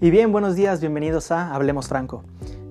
Y 0.00 0.10
bien, 0.12 0.30
buenos 0.30 0.54
días, 0.54 0.78
bienvenidos 0.80 1.32
a 1.32 1.52
Hablemos 1.52 1.88
Franco. 1.88 2.22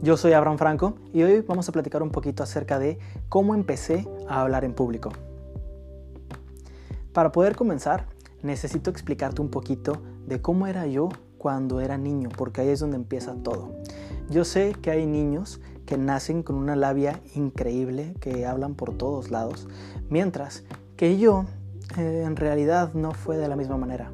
Yo 0.02 0.16
soy 0.16 0.32
Abraham 0.32 0.58
Franco 0.58 0.94
y 1.14 1.24
hoy 1.24 1.42
vamos 1.42 1.68
a 1.68 1.74
platicar 1.74 2.02
un 2.02 2.10
poquito 2.10 2.42
acerca 2.42 2.80
de 2.80 3.00
cómo 3.28 3.54
empecé 3.54 4.08
a 4.30 4.40
hablar 4.40 4.64
en 4.64 4.74
público. 4.74 5.12
Para 7.12 7.34
poder 7.34 7.58
comenzar, 7.58 8.06
necesito 8.44 8.90
explicarte 8.90 9.42
un 9.42 9.50
poquito 9.50 10.02
de 10.26 10.42
cómo 10.42 10.68
era 10.68 10.88
yo 10.88 11.10
cuando 11.38 11.82
era 11.82 11.98
niño, 11.98 12.30
porque 12.30 12.62
ahí 12.62 12.70
es 12.70 12.80
donde 12.80 12.96
empieza 12.96 13.36
todo. 13.44 13.74
Yo 14.30 14.46
sé 14.46 14.74
que 14.82 14.92
hay 14.92 15.06
niños 15.06 15.60
que 15.86 15.98
nacen 15.98 16.44
con 16.44 16.56
una 16.56 16.78
labia 16.78 17.20
increíble, 17.36 18.16
que 18.22 18.46
hablan 18.46 18.74
por 18.74 18.98
todos 18.98 19.32
lados, 19.32 19.68
mientras 20.10 20.64
que 20.96 21.18
yo 21.18 21.44
eh, 21.98 22.24
en 22.26 22.38
realidad 22.38 22.94
no 22.94 23.12
fue 23.12 23.36
de 23.36 23.50
la 23.50 23.58
misma 23.58 23.76
manera. 23.76 24.12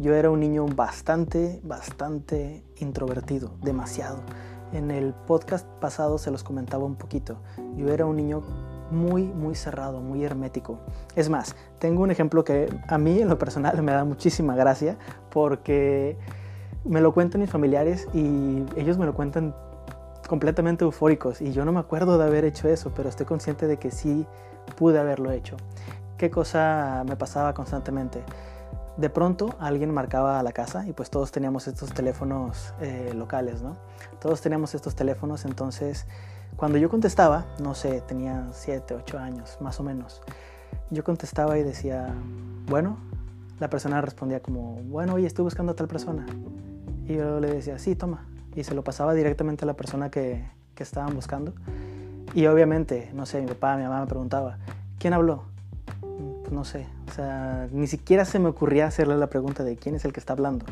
Yo 0.00 0.14
era 0.14 0.30
un 0.30 0.40
niño 0.40 0.66
bastante, 0.66 1.60
bastante 1.62 2.64
introvertido, 2.78 3.52
demasiado. 3.62 4.18
En 4.72 4.90
el 4.90 5.14
podcast 5.14 5.66
pasado 5.80 6.18
se 6.18 6.32
los 6.32 6.42
comentaba 6.42 6.84
un 6.84 6.96
poquito. 6.96 7.36
Yo 7.76 7.88
era 7.88 8.04
un 8.04 8.16
niño 8.16 8.42
muy, 8.90 9.22
muy 9.22 9.54
cerrado, 9.54 10.00
muy 10.00 10.24
hermético. 10.24 10.80
Es 11.14 11.30
más, 11.30 11.54
tengo 11.78 12.02
un 12.02 12.10
ejemplo 12.10 12.42
que 12.42 12.68
a 12.88 12.98
mí 12.98 13.20
en 13.20 13.28
lo 13.28 13.38
personal 13.38 13.80
me 13.82 13.92
da 13.92 14.04
muchísima 14.04 14.56
gracia 14.56 14.98
porque 15.30 16.18
me 16.84 17.00
lo 17.00 17.14
cuentan 17.14 17.40
mis 17.40 17.50
familiares 17.50 18.08
y 18.12 18.64
ellos 18.76 18.98
me 18.98 19.06
lo 19.06 19.14
cuentan 19.14 19.54
completamente 20.28 20.84
eufóricos 20.84 21.40
y 21.40 21.52
yo 21.52 21.64
no 21.64 21.72
me 21.72 21.80
acuerdo 21.80 22.18
de 22.18 22.24
haber 22.24 22.44
hecho 22.44 22.68
eso, 22.68 22.92
pero 22.94 23.08
estoy 23.08 23.26
consciente 23.26 23.66
de 23.66 23.76
que 23.76 23.90
sí 23.90 24.26
pude 24.76 24.98
haberlo 24.98 25.30
hecho. 25.30 25.56
¿Qué 26.18 26.30
cosa 26.30 27.04
me 27.06 27.16
pasaba 27.16 27.54
constantemente? 27.54 28.22
De 28.96 29.10
pronto 29.10 29.54
alguien 29.58 29.92
marcaba 29.92 30.38
a 30.38 30.42
la 30.42 30.52
casa 30.52 30.86
y 30.86 30.92
pues 30.92 31.10
todos 31.10 31.32
teníamos 31.32 31.66
estos 31.66 31.92
teléfonos 31.92 32.74
eh, 32.80 33.12
locales, 33.14 33.62
¿no? 33.62 33.76
Todos 34.20 34.40
teníamos 34.40 34.74
estos 34.74 34.94
teléfonos, 34.94 35.44
entonces 35.44 36.06
cuando 36.56 36.78
yo 36.78 36.88
contestaba, 36.88 37.46
no 37.60 37.74
sé, 37.74 38.00
tenía 38.02 38.46
7, 38.52 38.94
8 38.94 39.18
años, 39.18 39.58
más 39.60 39.80
o 39.80 39.82
menos, 39.82 40.22
yo 40.90 41.02
contestaba 41.02 41.58
y 41.58 41.64
decía, 41.64 42.14
bueno, 42.66 42.98
la 43.58 43.68
persona 43.68 44.00
respondía 44.00 44.40
como, 44.40 44.76
bueno, 44.84 45.14
oye, 45.14 45.26
estoy 45.26 45.42
buscando 45.42 45.72
a 45.72 45.74
tal 45.74 45.88
persona. 45.88 46.26
Y 47.06 47.14
yo 47.14 47.40
le 47.40 47.52
decía, 47.52 47.78
sí, 47.78 47.96
toma. 47.96 48.26
Y 48.54 48.64
se 48.64 48.74
lo 48.74 48.84
pasaba 48.84 49.14
directamente 49.14 49.64
a 49.64 49.66
la 49.66 49.74
persona 49.74 50.10
que, 50.10 50.48
que 50.74 50.82
estaban 50.82 51.14
buscando. 51.14 51.54
Y 52.34 52.46
obviamente, 52.46 53.10
no 53.14 53.26
sé, 53.26 53.40
mi 53.40 53.48
papá, 53.48 53.76
mi 53.76 53.82
mamá 53.82 54.00
me 54.00 54.06
preguntaba, 54.06 54.58
¿quién 54.98 55.12
habló? 55.12 55.44
Pues 56.44 56.52
no 56.52 56.64
sé, 56.66 56.86
o 57.08 57.12
sea, 57.12 57.68
ni 57.72 57.86
siquiera 57.86 58.26
se 58.26 58.38
me 58.38 58.50
ocurría 58.50 58.86
hacerle 58.86 59.16
la 59.16 59.28
pregunta 59.28 59.64
de 59.64 59.76
quién 59.76 59.94
es 59.94 60.04
el 60.04 60.12
que 60.12 60.20
está 60.20 60.34
hablando. 60.34 60.66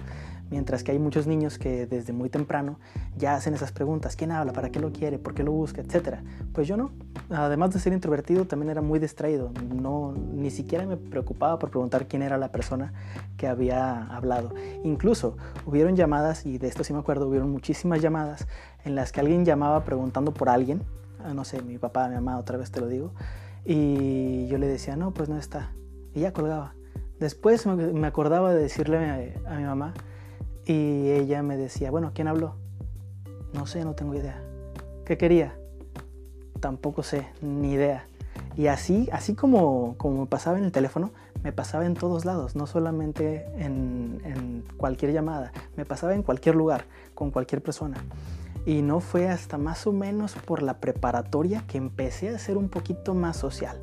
Mientras 0.51 0.85
que 0.85 0.93
hay 0.93 0.99
muchos 0.99 1.27
niños 1.27 1.57
que 1.57 1.87
desde 1.87 2.13
muy 2.13 2.29
temprano 2.29 2.79
ya 3.17 3.37
hacen 3.37 3.55
esas 3.55 3.73
preguntas, 3.73 4.15
¿quién 4.15 4.33
habla? 4.33 4.53
¿Para 4.53 4.69
qué 4.69 4.81
lo 4.81 4.93
quiere? 4.93 5.19
¿Por 5.19 5.33
qué 5.33 5.43
lo 5.43 5.51
busca? 5.51 5.81
Etcétera. 5.81 6.23
Pues 6.53 6.69
yo 6.69 6.77
no. 6.77 6.91
Además 7.31 7.73
de 7.73 7.81
ser 7.81 7.95
introvertido, 7.95 8.45
también 8.45 8.69
era 8.69 8.83
muy 8.83 8.99
distraído. 8.99 9.51
No, 9.75 10.13
ni 10.13 10.51
siquiera 10.51 10.85
me 10.85 10.99
preocupaba 10.99 11.59
por 11.59 11.71
preguntar 11.71 12.07
quién 12.07 12.21
era 12.21 12.37
la 12.37 12.53
persona 12.53 12.93
que 13.39 13.47
había 13.47 14.09
hablado. 14.15 14.53
Incluso 14.85 15.39
hubieron 15.65 15.97
llamadas, 15.97 16.45
y 16.45 16.59
de 16.59 16.69
esto 16.69 16.85
sí 16.85 16.93
me 16.93 16.99
acuerdo, 16.99 17.29
hubieron 17.29 17.51
muchísimas 17.51 18.03
llamadas 18.03 18.47
en 18.85 18.95
las 18.95 19.11
que 19.11 19.21
alguien 19.21 19.47
llamaba 19.47 19.87
preguntando 19.87 20.35
por 20.35 20.51
alguien. 20.51 20.83
Ah, 21.25 21.33
no 21.33 21.47
sé, 21.47 21.63
mi 21.63 21.79
papá, 21.79 22.09
mi 22.09 22.17
mamá, 22.17 22.37
otra 22.37 22.59
vez 22.59 22.71
te 22.71 22.79
lo 22.79 22.89
digo 22.89 23.13
y 23.65 24.47
yo 24.49 24.59
le 24.59 24.67
decía, 24.67 24.97
no, 24.97 25.13
pues 25.13 25.29
no 25.29 25.39
está. 25.39 25.73
Y 26.15 26.21
ya 26.21 26.33
colgaba. 26.33 26.75
Después 27.21 27.67
me 27.67 28.07
acordaba 28.07 28.53
de 28.53 28.63
decirle 28.63 28.99
a, 29.47 29.57
mi 29.57 29.63
mamá 29.63 29.95
y 30.67 31.11
ella 31.11 31.43
me 31.43 31.57
decía, 31.57 31.91
bueno, 31.91 32.11
¿quién 32.15 32.27
habló? 32.27 32.57
No 33.53 33.67
sé, 33.67 33.85
no 33.85 33.95
tengo 33.95 34.15
idea. 34.15 34.43
¿Qué 35.05 35.17
quería? 35.17 35.57
Tampoco 36.61 37.03
sé, 37.03 37.27
ni 37.41 37.73
idea. 37.73 38.07
Y 38.57 38.67
así, 38.67 39.09
así 39.13 39.35
como, 39.35 39.95
como 39.99 40.23
me 40.23 40.27
pasaba 40.27 40.59
en 40.59 40.65
el 40.65 40.73
teléfono, 40.73 41.13
me 41.43 41.53
pasaba 41.53 41.87
en 41.87 41.95
todos 41.95 42.25
lados, 42.25 42.57
no 42.57 42.67
solamente 42.67 43.47
en, 43.57 44.21
en 44.25 44.65
cualquier 44.77 45.13
llamada, 45.13 45.53
me 45.77 45.85
pasaba 45.85 46.15
en 46.15 46.23
cualquier 46.23 46.55
lugar, 46.55 46.85
con 47.15 47.31
cualquier 47.31 47.63
persona. 47.63 47.99
Y 48.65 48.83
no 48.83 49.01
fue 49.01 49.29
hasta 49.29 49.59
más 49.59 49.87
o 49.87 49.93
menos 49.93 50.35
por 50.35 50.63
la 50.63 50.79
preparatoria 50.79 51.65
que 51.67 51.79
empecé 51.79 52.29
a 52.29 52.39
ser 52.39 52.57
un 52.57 52.69
poquito 52.69 53.15
más 53.15 53.37
social. 53.37 53.81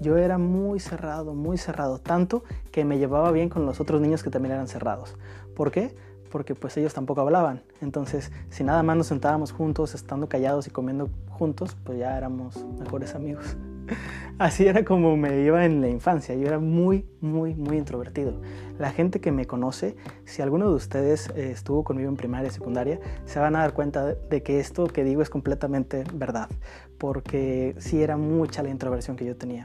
Yo 0.00 0.16
era 0.16 0.38
muy 0.38 0.80
cerrado, 0.80 1.34
muy 1.34 1.58
cerrado, 1.58 1.98
tanto 1.98 2.42
que 2.70 2.84
me 2.84 2.98
llevaba 2.98 3.30
bien 3.30 3.48
con 3.48 3.66
los 3.66 3.80
otros 3.80 4.00
niños 4.00 4.22
que 4.22 4.30
también 4.30 4.54
eran 4.54 4.68
cerrados. 4.68 5.16
¿Por 5.54 5.70
qué? 5.70 5.94
Porque 6.30 6.54
pues 6.54 6.76
ellos 6.76 6.94
tampoco 6.94 7.20
hablaban. 7.20 7.62
Entonces, 7.80 8.32
si 8.48 8.64
nada 8.64 8.82
más 8.82 8.96
nos 8.96 9.06
sentábamos 9.06 9.52
juntos, 9.52 9.94
estando 9.94 10.28
callados 10.28 10.66
y 10.66 10.70
comiendo 10.70 11.10
juntos, 11.28 11.76
pues 11.84 11.98
ya 11.98 12.16
éramos 12.16 12.64
mejores 12.78 13.14
amigos. 13.14 13.56
Así 14.38 14.66
era 14.66 14.84
como 14.84 15.16
me 15.16 15.42
iba 15.42 15.64
en 15.64 15.80
la 15.80 15.88
infancia. 15.88 16.34
Yo 16.34 16.46
era 16.46 16.58
muy, 16.58 17.06
muy, 17.20 17.54
muy 17.54 17.76
introvertido. 17.76 18.40
La 18.78 18.90
gente 18.90 19.20
que 19.20 19.30
me 19.30 19.46
conoce, 19.46 19.96
si 20.24 20.42
alguno 20.42 20.68
de 20.68 20.74
ustedes 20.74 21.30
eh, 21.36 21.50
estuvo 21.52 21.84
conmigo 21.84 22.08
en 22.08 22.16
primaria 22.16 22.48
y 22.48 22.50
secundaria, 22.50 22.98
se 23.24 23.38
van 23.38 23.54
a 23.56 23.60
dar 23.60 23.74
cuenta 23.74 24.14
de 24.14 24.42
que 24.42 24.58
esto 24.58 24.86
que 24.86 25.04
digo 25.04 25.22
es 25.22 25.30
completamente 25.30 26.04
verdad. 26.14 26.48
Porque 26.98 27.74
sí 27.78 28.02
era 28.02 28.16
mucha 28.16 28.62
la 28.62 28.70
introversión 28.70 29.16
que 29.16 29.24
yo 29.24 29.36
tenía. 29.36 29.64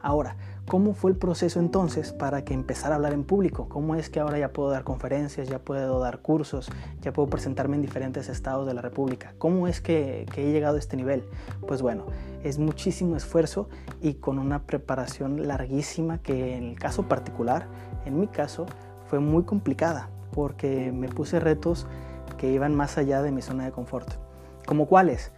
Ahora, 0.00 0.36
¿Cómo 0.66 0.94
fue 0.94 1.10
el 1.10 1.16
proceso 1.18 1.60
entonces 1.60 2.14
para 2.14 2.42
que 2.42 2.54
empezara 2.54 2.94
a 2.94 2.96
hablar 2.96 3.12
en 3.12 3.24
público? 3.24 3.68
¿Cómo 3.68 3.96
es 3.96 4.08
que 4.08 4.20
ahora 4.20 4.38
ya 4.38 4.50
puedo 4.50 4.70
dar 4.70 4.82
conferencias, 4.82 5.46
ya 5.46 5.58
puedo 5.58 6.00
dar 6.00 6.20
cursos, 6.20 6.70
ya 7.02 7.12
puedo 7.12 7.28
presentarme 7.28 7.76
en 7.76 7.82
diferentes 7.82 8.30
estados 8.30 8.66
de 8.66 8.72
la 8.72 8.80
República? 8.80 9.34
¿Cómo 9.36 9.68
es 9.68 9.82
que, 9.82 10.24
he 10.34 10.52
llegado 10.52 10.76
a 10.76 10.78
este 10.78 10.96
nivel? 10.96 11.24
Pues 11.68 11.82
bueno, 11.82 12.06
es 12.42 12.58
muchísimo 12.58 13.14
esfuerzo 13.14 13.68
y 14.00 14.14
con 14.14 14.38
una 14.38 14.62
preparación 14.62 15.46
larguísima 15.46 16.18
que 16.18 16.56
en 16.56 16.64
el 16.64 16.78
caso 16.78 17.02
particular, 17.08 17.66
en 18.06 18.18
mi 18.18 18.26
caso, 18.26 18.64
fue 19.06 19.20
muy 19.20 19.42
complicada 19.42 20.08
porque 20.32 20.92
me 20.92 21.08
puse 21.08 21.40
retos 21.40 21.86
que 22.38 22.50
iban 22.50 22.74
más 22.74 22.96
allá 22.96 23.20
de 23.20 23.32
mi 23.32 23.42
zona 23.42 23.66
de 23.66 23.70
confort. 23.70 24.08
¿Como 24.64 24.86
cuáles? 24.86 25.30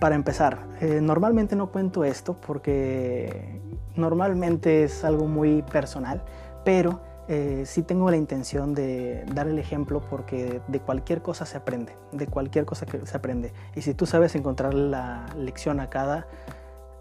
Para 0.00 0.16
empezar, 0.16 0.66
eh, 0.82 1.00
normalmente 1.00 1.56
no 1.56 1.72
cuento 1.72 2.04
esto 2.04 2.36
porque 2.46 3.62
normalmente 3.96 4.84
es 4.84 5.04
algo 5.04 5.26
muy 5.26 5.62
personal, 5.62 6.22
pero 6.64 7.00
eh, 7.26 7.62
sí 7.64 7.82
tengo 7.82 8.10
la 8.10 8.18
intención 8.18 8.74
de 8.74 9.24
dar 9.32 9.48
el 9.48 9.58
ejemplo 9.58 10.02
porque 10.10 10.60
de 10.68 10.80
cualquier 10.80 11.22
cosa 11.22 11.46
se 11.46 11.56
aprende, 11.56 11.96
de 12.12 12.26
cualquier 12.26 12.66
cosa 12.66 12.84
que 12.84 13.04
se 13.06 13.16
aprende. 13.16 13.52
Y 13.74 13.82
si 13.82 13.94
tú 13.94 14.04
sabes 14.06 14.34
encontrar 14.34 14.74
la 14.74 15.26
lección 15.36 15.80
a 15.80 15.88
cada 15.88 16.26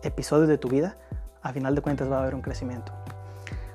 episodio 0.02 0.48
de 0.48 0.58
tu 0.58 0.70
vida, 0.70 0.98
a 1.42 1.52
final 1.52 1.76
de 1.76 1.82
cuentas 1.82 2.10
va 2.10 2.20
a 2.20 2.22
haber 2.22 2.36
un 2.36 2.42
crecimiento. 2.42 2.94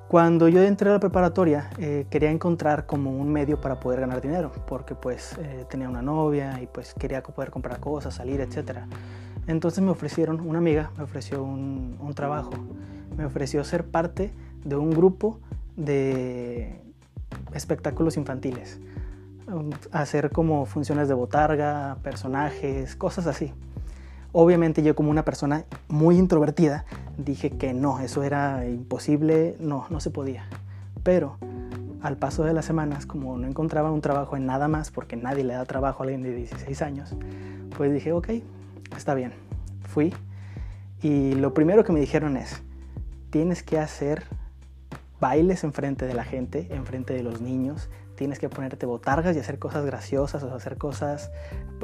Cuando 0.09 0.49
yo 0.49 0.63
entré 0.63 0.89
a 0.89 0.95
la 0.95 1.01
preparatoria 1.01 1.69
eh, 1.77 2.07
quería 2.09 2.31
encontrar 2.31 2.87
como 2.87 3.11
un 3.11 3.31
medio 3.31 3.61
para 3.61 3.79
poder 3.79 4.01
ganar 4.01 4.23
dinero, 4.23 4.51
porque 4.67 4.95
pues 4.95 5.37
eh, 5.39 5.67
tenía 5.69 5.87
una 5.87 6.01
novia 6.01 6.63
y 6.63 6.67
pues 6.67 6.95
quería 6.95 7.23
poder 7.23 7.51
comprar 7.51 7.79
cosas, 7.79 8.15
salir, 8.15 8.41
etc. 8.41 8.79
Entonces 9.47 9.85
me 9.85 9.91
ofrecieron, 9.91 10.41
una 10.41 10.59
amiga 10.61 10.93
me 10.97 11.05
ofreció 11.05 11.43
un, 11.43 11.99
un 12.01 12.15
trabajo, 12.15 12.53
me 13.19 13.27
ofreció 13.27 13.63
ser 13.65 13.85
parte 13.85 14.31
de 14.65 14.77
un 14.77 14.91
grupo 14.91 15.41
de 15.77 16.81
espectáculos 17.53 18.17
infantiles, 18.17 18.81
hacer 19.93 20.31
como 20.31 20.65
funciones 20.65 21.09
de 21.09 21.15
botarga, 21.15 21.99
personajes, 22.03 22.97
cosas 22.97 23.27
así. 23.27 23.53
Obviamente 24.33 24.83
yo 24.83 24.95
como 24.95 25.11
una 25.11 25.25
persona 25.25 25.65
muy 25.89 26.17
introvertida 26.17 26.85
dije 27.17 27.51
que 27.51 27.75
no, 27.75 27.99
eso 28.01 28.23
era 28.23 28.67
imposible, 28.67 29.57
no, 29.59 29.87
no 29.91 30.01
se 30.01 30.11
podía. 30.11 30.45
Pero 31.03 31.39
al 32.03 32.17
paso 32.17 32.45
de 32.45 32.53
las 32.53 32.67
semanas, 32.67 33.05
como 33.05 33.37
no 33.37 33.49
encontraba 33.49 33.91
un 33.91 34.01
trabajo 34.01 34.37
en 34.37 34.47
nada 34.47 34.69
más, 34.69 34.91
porque 34.91 35.17
nadie 35.17 35.45
le 35.45 35.55
da 35.55 35.65
trabajo 35.65 36.03
a 36.03 36.05
alguien 36.05 36.23
de 36.23 36.35
16 36.35 36.83
años, 36.83 37.17
pues 37.77 37.93
dije, 37.93 38.13
ok, 38.13 38.29
está 38.97 39.15
bien. 39.15 39.33
Fui 39.83 40.15
y 41.03 41.35
lo 41.35 41.55
primero 41.55 41.85
que 41.85 41.93
me 41.93 42.01
dijeron 42.01 42.37
es, 42.37 42.63
tienes 43.31 43.63
que 43.63 43.79
hacer 43.79 44.25
bailes 45.21 45.65
enfrente 45.65 46.07
de 46.07 46.15
la 46.15 46.25
gente, 46.25 46.69
enfrente 46.71 47.13
de 47.15 47.23
los 47.23 47.41
niños, 47.41 47.89
tienes 48.15 48.39
que 48.39 48.49
ponerte 48.49 48.87
botargas 48.87 49.37
y 49.37 49.39
hacer 49.39 49.59
cosas 49.59 49.85
graciosas 49.85 50.43
o 50.43 50.55
hacer 50.55 50.77
cosas 50.77 51.31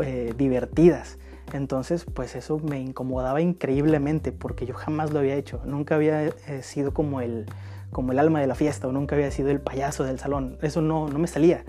eh, 0.02 0.34
divertidas. 0.36 1.18
Entonces, 1.52 2.04
pues 2.04 2.34
eso 2.34 2.58
me 2.58 2.80
incomodaba 2.80 3.40
increíblemente 3.40 4.32
porque 4.32 4.66
yo 4.66 4.74
jamás 4.74 5.12
lo 5.12 5.20
había 5.20 5.34
hecho. 5.34 5.60
Nunca 5.64 5.94
había 5.94 6.24
eh, 6.24 6.32
sido 6.62 6.92
como 6.92 7.20
el, 7.20 7.46
como 7.92 8.12
el 8.12 8.18
alma 8.18 8.40
de 8.40 8.46
la 8.46 8.54
fiesta 8.54 8.88
o 8.88 8.92
nunca 8.92 9.14
había 9.14 9.30
sido 9.30 9.50
el 9.50 9.60
payaso 9.60 10.04
del 10.04 10.18
salón. 10.18 10.58
Eso 10.62 10.80
no, 10.80 11.08
no 11.08 11.18
me 11.18 11.28
salía. 11.28 11.64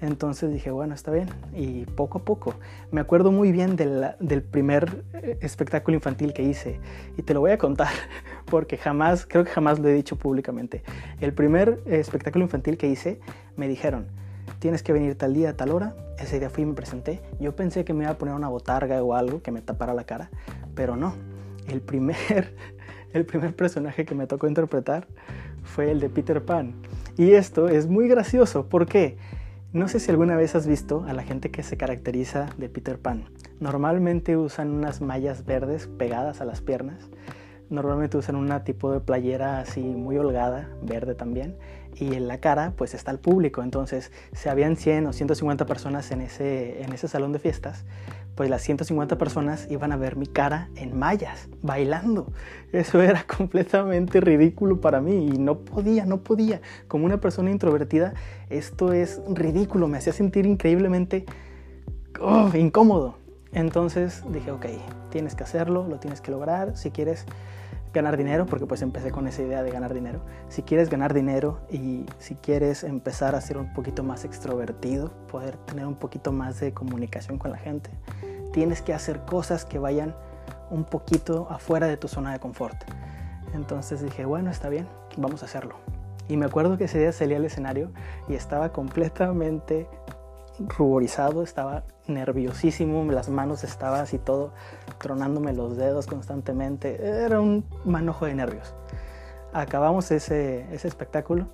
Entonces 0.00 0.52
dije, 0.52 0.70
bueno, 0.70 0.94
está 0.94 1.10
bien. 1.10 1.28
Y 1.54 1.86
poco 1.86 2.18
a 2.18 2.24
poco. 2.24 2.54
Me 2.90 3.00
acuerdo 3.00 3.32
muy 3.32 3.52
bien 3.52 3.76
del, 3.76 4.42
primer 4.42 5.04
eh, 5.14 5.38
espectáculo 5.40 5.94
infantil 5.94 6.32
que 6.32 6.42
hice. 6.42 6.80
Y 7.16 7.22
te 7.22 7.34
lo 7.34 7.40
voy 7.40 7.52
a 7.52 7.58
contar 7.58 7.92
porque 8.50 8.76
jamás, 8.76 9.26
creo 9.26 9.44
que 9.44 9.50
jamás 9.50 9.78
lo 9.78 9.88
he 9.88 9.94
dicho 9.94 10.16
públicamente. 10.16 10.82
El 11.20 11.32
primer 11.32 11.80
espectáculo 11.86 12.44
infantil 12.44 12.76
que 12.76 12.88
hice, 12.88 13.20
me 13.56 13.68
dijeron, 13.68 14.06
tienes 14.58 14.82
que 14.82 14.92
venir 14.92 15.16
tal 15.16 15.34
día, 15.34 15.56
tal 15.56 15.70
hora. 15.70 15.94
Ese 16.18 16.38
día 16.38 16.50
fui 16.50 16.62
y 16.62 16.66
me 16.66 16.74
presenté. 16.74 17.20
Yo 17.40 17.56
pensé 17.56 17.84
que 17.84 17.92
me 17.92 18.04
iba 18.04 18.12
a 18.12 18.18
poner 18.18 18.34
una 18.34 18.48
botarga 18.48 19.02
o 19.02 19.14
algo 19.14 19.42
que 19.42 19.50
me 19.50 19.60
tapara 19.60 19.94
la 19.94 20.04
cara, 20.04 20.30
pero 20.74 20.96
no. 20.96 21.14
El 21.66 21.80
primer, 21.80 22.54
el 23.12 23.24
primer 23.24 23.54
personaje 23.54 24.04
que 24.04 24.14
me 24.14 24.26
tocó 24.26 24.46
interpretar 24.46 25.06
fue 25.62 25.90
el 25.90 26.00
de 26.00 26.08
Peter 26.08 26.44
Pan. 26.44 26.74
Y 27.16 27.32
esto 27.32 27.68
es 27.68 27.86
muy 27.86 28.08
gracioso. 28.08 28.68
¿Por 28.68 28.86
qué? 28.86 29.16
No 29.74 29.88
sé 29.88 29.98
si 29.98 30.08
alguna 30.12 30.36
vez 30.36 30.54
has 30.54 30.68
visto 30.68 31.04
a 31.08 31.12
la 31.14 31.24
gente 31.24 31.50
que 31.50 31.64
se 31.64 31.76
caracteriza 31.76 32.46
de 32.58 32.68
Peter 32.68 32.96
Pan. 32.96 33.24
Normalmente 33.58 34.36
usan 34.36 34.70
unas 34.70 35.00
mallas 35.00 35.44
verdes 35.46 35.88
pegadas 35.88 36.40
a 36.40 36.44
las 36.44 36.60
piernas. 36.60 37.10
Normalmente 37.70 38.16
usan 38.16 38.36
un 38.36 38.52
tipo 38.62 38.92
de 38.92 39.00
playera 39.00 39.58
así 39.58 39.80
muy 39.80 40.16
holgada, 40.16 40.68
verde 40.80 41.16
también. 41.16 41.56
Y 41.96 42.14
en 42.14 42.28
la 42.28 42.38
cara 42.38 42.74
pues 42.76 42.94
está 42.94 43.10
el 43.10 43.18
público. 43.18 43.64
Entonces, 43.64 44.12
si 44.32 44.48
habían 44.48 44.76
100 44.76 45.08
o 45.08 45.12
150 45.12 45.66
personas 45.66 46.08
en 46.12 46.20
ese, 46.20 46.80
en 46.80 46.92
ese 46.92 47.08
salón 47.08 47.32
de 47.32 47.40
fiestas, 47.40 47.84
pues 48.34 48.50
las 48.50 48.62
150 48.62 49.16
personas 49.18 49.66
iban 49.70 49.92
a 49.92 49.96
ver 49.96 50.16
mi 50.16 50.26
cara 50.26 50.68
en 50.76 50.98
mallas, 50.98 51.48
bailando. 51.62 52.32
Eso 52.72 53.00
era 53.00 53.24
completamente 53.36 54.20
ridículo 54.20 54.80
para 54.80 55.00
mí 55.00 55.30
y 55.34 55.38
no 55.38 55.58
podía, 55.58 56.04
no 56.06 56.18
podía. 56.22 56.60
Como 56.88 57.06
una 57.06 57.20
persona 57.20 57.50
introvertida, 57.50 58.14
esto 58.50 58.92
es 58.92 59.20
ridículo, 59.28 59.88
me 59.88 59.98
hacía 59.98 60.12
sentir 60.12 60.46
increíblemente 60.46 61.24
oh, 62.20 62.50
incómodo. 62.54 63.16
Entonces 63.52 64.24
dije, 64.30 64.50
ok, 64.50 64.66
tienes 65.10 65.36
que 65.36 65.44
hacerlo, 65.44 65.86
lo 65.88 66.00
tienes 66.00 66.20
que 66.20 66.32
lograr. 66.32 66.76
Si 66.76 66.90
quieres 66.90 67.24
ganar 67.94 68.16
dinero, 68.16 68.44
porque 68.44 68.66
pues 68.66 68.82
empecé 68.82 69.10
con 69.10 69.26
esa 69.26 69.42
idea 69.42 69.62
de 69.62 69.70
ganar 69.70 69.94
dinero. 69.94 70.20
Si 70.48 70.62
quieres 70.62 70.90
ganar 70.90 71.14
dinero 71.14 71.60
y 71.70 72.04
si 72.18 72.34
quieres 72.34 72.84
empezar 72.84 73.34
a 73.34 73.40
ser 73.40 73.56
un 73.56 73.72
poquito 73.72 74.02
más 74.02 74.24
extrovertido, 74.24 75.12
poder 75.30 75.56
tener 75.56 75.86
un 75.86 75.94
poquito 75.94 76.32
más 76.32 76.60
de 76.60 76.74
comunicación 76.74 77.38
con 77.38 77.52
la 77.52 77.56
gente, 77.56 77.90
tienes 78.52 78.82
que 78.82 78.92
hacer 78.92 79.20
cosas 79.24 79.64
que 79.64 79.78
vayan 79.78 80.14
un 80.70 80.84
poquito 80.84 81.46
afuera 81.50 81.86
de 81.86 81.96
tu 81.96 82.08
zona 82.08 82.32
de 82.32 82.40
confort. 82.40 82.76
Entonces 83.54 84.02
dije, 84.02 84.24
bueno, 84.24 84.50
está 84.50 84.68
bien, 84.68 84.88
vamos 85.16 85.42
a 85.42 85.46
hacerlo. 85.46 85.76
Y 86.28 86.36
me 86.36 86.46
acuerdo 86.46 86.78
que 86.78 86.84
ese 86.84 86.98
día 86.98 87.12
salí 87.12 87.34
al 87.34 87.44
escenario 87.44 87.90
y 88.28 88.34
estaba 88.34 88.72
completamente 88.72 89.86
ruborizado, 90.58 91.42
estaba 91.42 91.84
nerviosísimo, 92.06 93.10
las 93.10 93.28
manos 93.28 93.64
estaban 93.64 94.00
así 94.00 94.18
todo 94.18 94.52
tronándome 94.98 95.52
los 95.52 95.76
dedos 95.76 96.06
constantemente, 96.06 97.24
era 97.24 97.40
un 97.40 97.64
manojo 97.84 98.26
de 98.26 98.34
nervios. 98.34 98.74
Acabamos 99.52 100.10
ese, 100.10 100.66
ese 100.72 100.88
espectáculo 100.88 101.46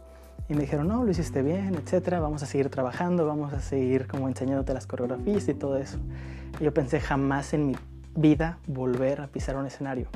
y 0.49 0.55
me 0.55 0.63
dijeron, 0.63 0.89
no, 0.89 1.05
lo 1.05 1.11
hiciste 1.11 1.43
bien, 1.43 1.75
etcétera, 1.77 2.19
vamos 2.19 2.43
a 2.43 2.47
seguir 2.47 2.71
trabajando, 2.71 3.27
vamos 3.27 3.53
a 3.53 3.61
seguir 3.61 4.07
como 4.09 4.29
enseñándote 4.29 4.75
las 4.75 4.87
coreografías 4.87 5.49
y 5.49 5.55
todo 5.55 5.77
eso. 5.77 5.99
Yo 6.61 6.75
pensé 6.75 7.01
jamás 7.01 7.55
en 7.55 7.69
mi 7.69 7.77
vida 8.17 8.59
volver 8.67 9.21
a 9.21 9.29
pisar 9.29 9.57
un 9.57 9.67
escenario. 9.67 10.09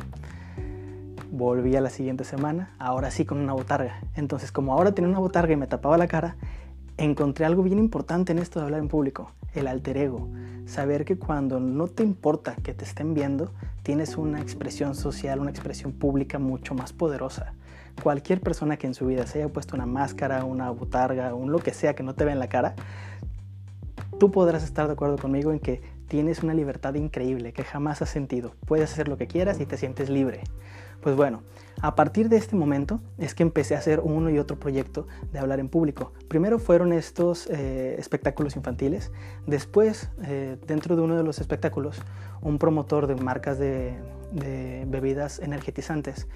Volví 1.31 1.76
a 1.76 1.81
la 1.81 1.90
siguiente 1.90 2.25
semana, 2.25 2.75
ahora 2.78 3.10
sí 3.10 3.25
con 3.25 3.38
una 3.38 3.52
botarga. 3.52 4.00
Entonces, 4.14 4.52
como 4.52 4.72
ahora 4.72 4.92
tenía 4.92 5.08
una 5.08 5.19
botarga 5.19 5.52
y 5.52 5.56
me 5.56 5.66
tapaba 5.66 5.98
la 5.98 6.06
cara, 6.06 6.36
encontré 6.96 7.44
algo 7.44 7.62
bien 7.62 7.79
importante 7.79 8.32
en 8.32 8.38
esto 8.38 8.58
de 8.58 8.67
hablar 8.67 8.81
en 8.81 8.88
público, 8.88 9.32
el 9.55 9.67
alter 9.67 9.96
ego. 9.96 10.29
Saber 10.67 11.05
que 11.05 11.19
cuando 11.19 11.61
no 11.61 11.88
te 11.88 12.02
importa 12.02 12.56
que 12.56 12.75
te 12.75 12.85
estén 12.85 13.14
viendo, 13.14 13.52
tienes 13.82 14.17
una 14.17 14.41
expresión 14.41 14.94
social, 14.94 15.41
una 15.41 15.50
expresión 15.50 15.93
pública 15.93 16.38
mucho 16.38 16.75
más 16.75 16.93
poderosa. 16.93 17.55
Cualquier 18.02 18.41
persona 18.41 18.76
que 18.76 18.87
en 18.87 18.94
su 18.94 19.06
vida 19.06 19.26
se 19.26 19.38
haya 19.43 19.52
puesto 19.52 19.76
una 19.76 19.87
máscara, 19.87 20.44
una 20.44 20.70
botarga, 20.70 21.35
un 21.35 21.52
lo 21.52 21.58
que 21.58 21.73
sea 21.73 21.94
que 21.94 22.02
no 22.02 22.14
te 22.14 22.25
vea 22.25 22.32
en 22.32 22.41
la 22.41 22.49
cara, 22.49 22.75
tú 24.19 24.31
podrás 24.31 24.64
estar 24.64 24.87
de 24.87 24.94
acuerdo 24.94 25.19
conmigo 25.19 25.52
en 25.52 25.61
que 25.61 25.82
tienes 26.08 26.43
una 26.43 26.55
libertad 26.55 26.94
increíble 26.94 27.52
que 27.52 27.64
jamás 27.64 28.02
has 28.02 28.11
sentido. 28.11 28.55
Puedes 28.67 28.93
hacer 28.93 29.08
lo 29.08 29.17
que 29.17 29.26
quieras 29.26 29.61
y 29.61 29.67
te 29.67 29.76
sientes 29.76 30.08
libre. 30.08 30.43
Pues 31.04 31.16
bueno, 31.16 31.42
a 31.82 31.96
partir 31.96 32.30
de 32.30 32.38
este 32.38 32.56
momento 32.56 32.98
es 33.18 33.34
que 33.34 33.42
empecé 33.42 33.74
a 33.74 33.78
hacer 33.78 34.00
uno 34.02 34.30
y 34.30 34.38
otro 34.38 34.58
proyecto 34.58 35.06
de 35.32 35.38
hablar 35.38 35.60
en 35.60 35.68
público. 35.68 36.14
Primero 36.28 36.58
fueron 36.58 36.94
estos 36.94 37.46
eh, 37.50 37.96
espectáculos 37.98 38.56
infantiles, 38.56 39.12
después 39.46 40.08
eh, 40.22 40.56
dentro 40.66 40.96
de 40.96 41.02
uno 41.02 41.14
de 41.14 41.22
los 41.22 41.40
espectáculos 41.40 42.00
un 42.40 42.58
promotor 42.58 43.06
de 43.06 43.16
marcas 43.16 43.58
de 43.58 43.98
bebidas 44.86 45.40
energetizantes 45.40 46.26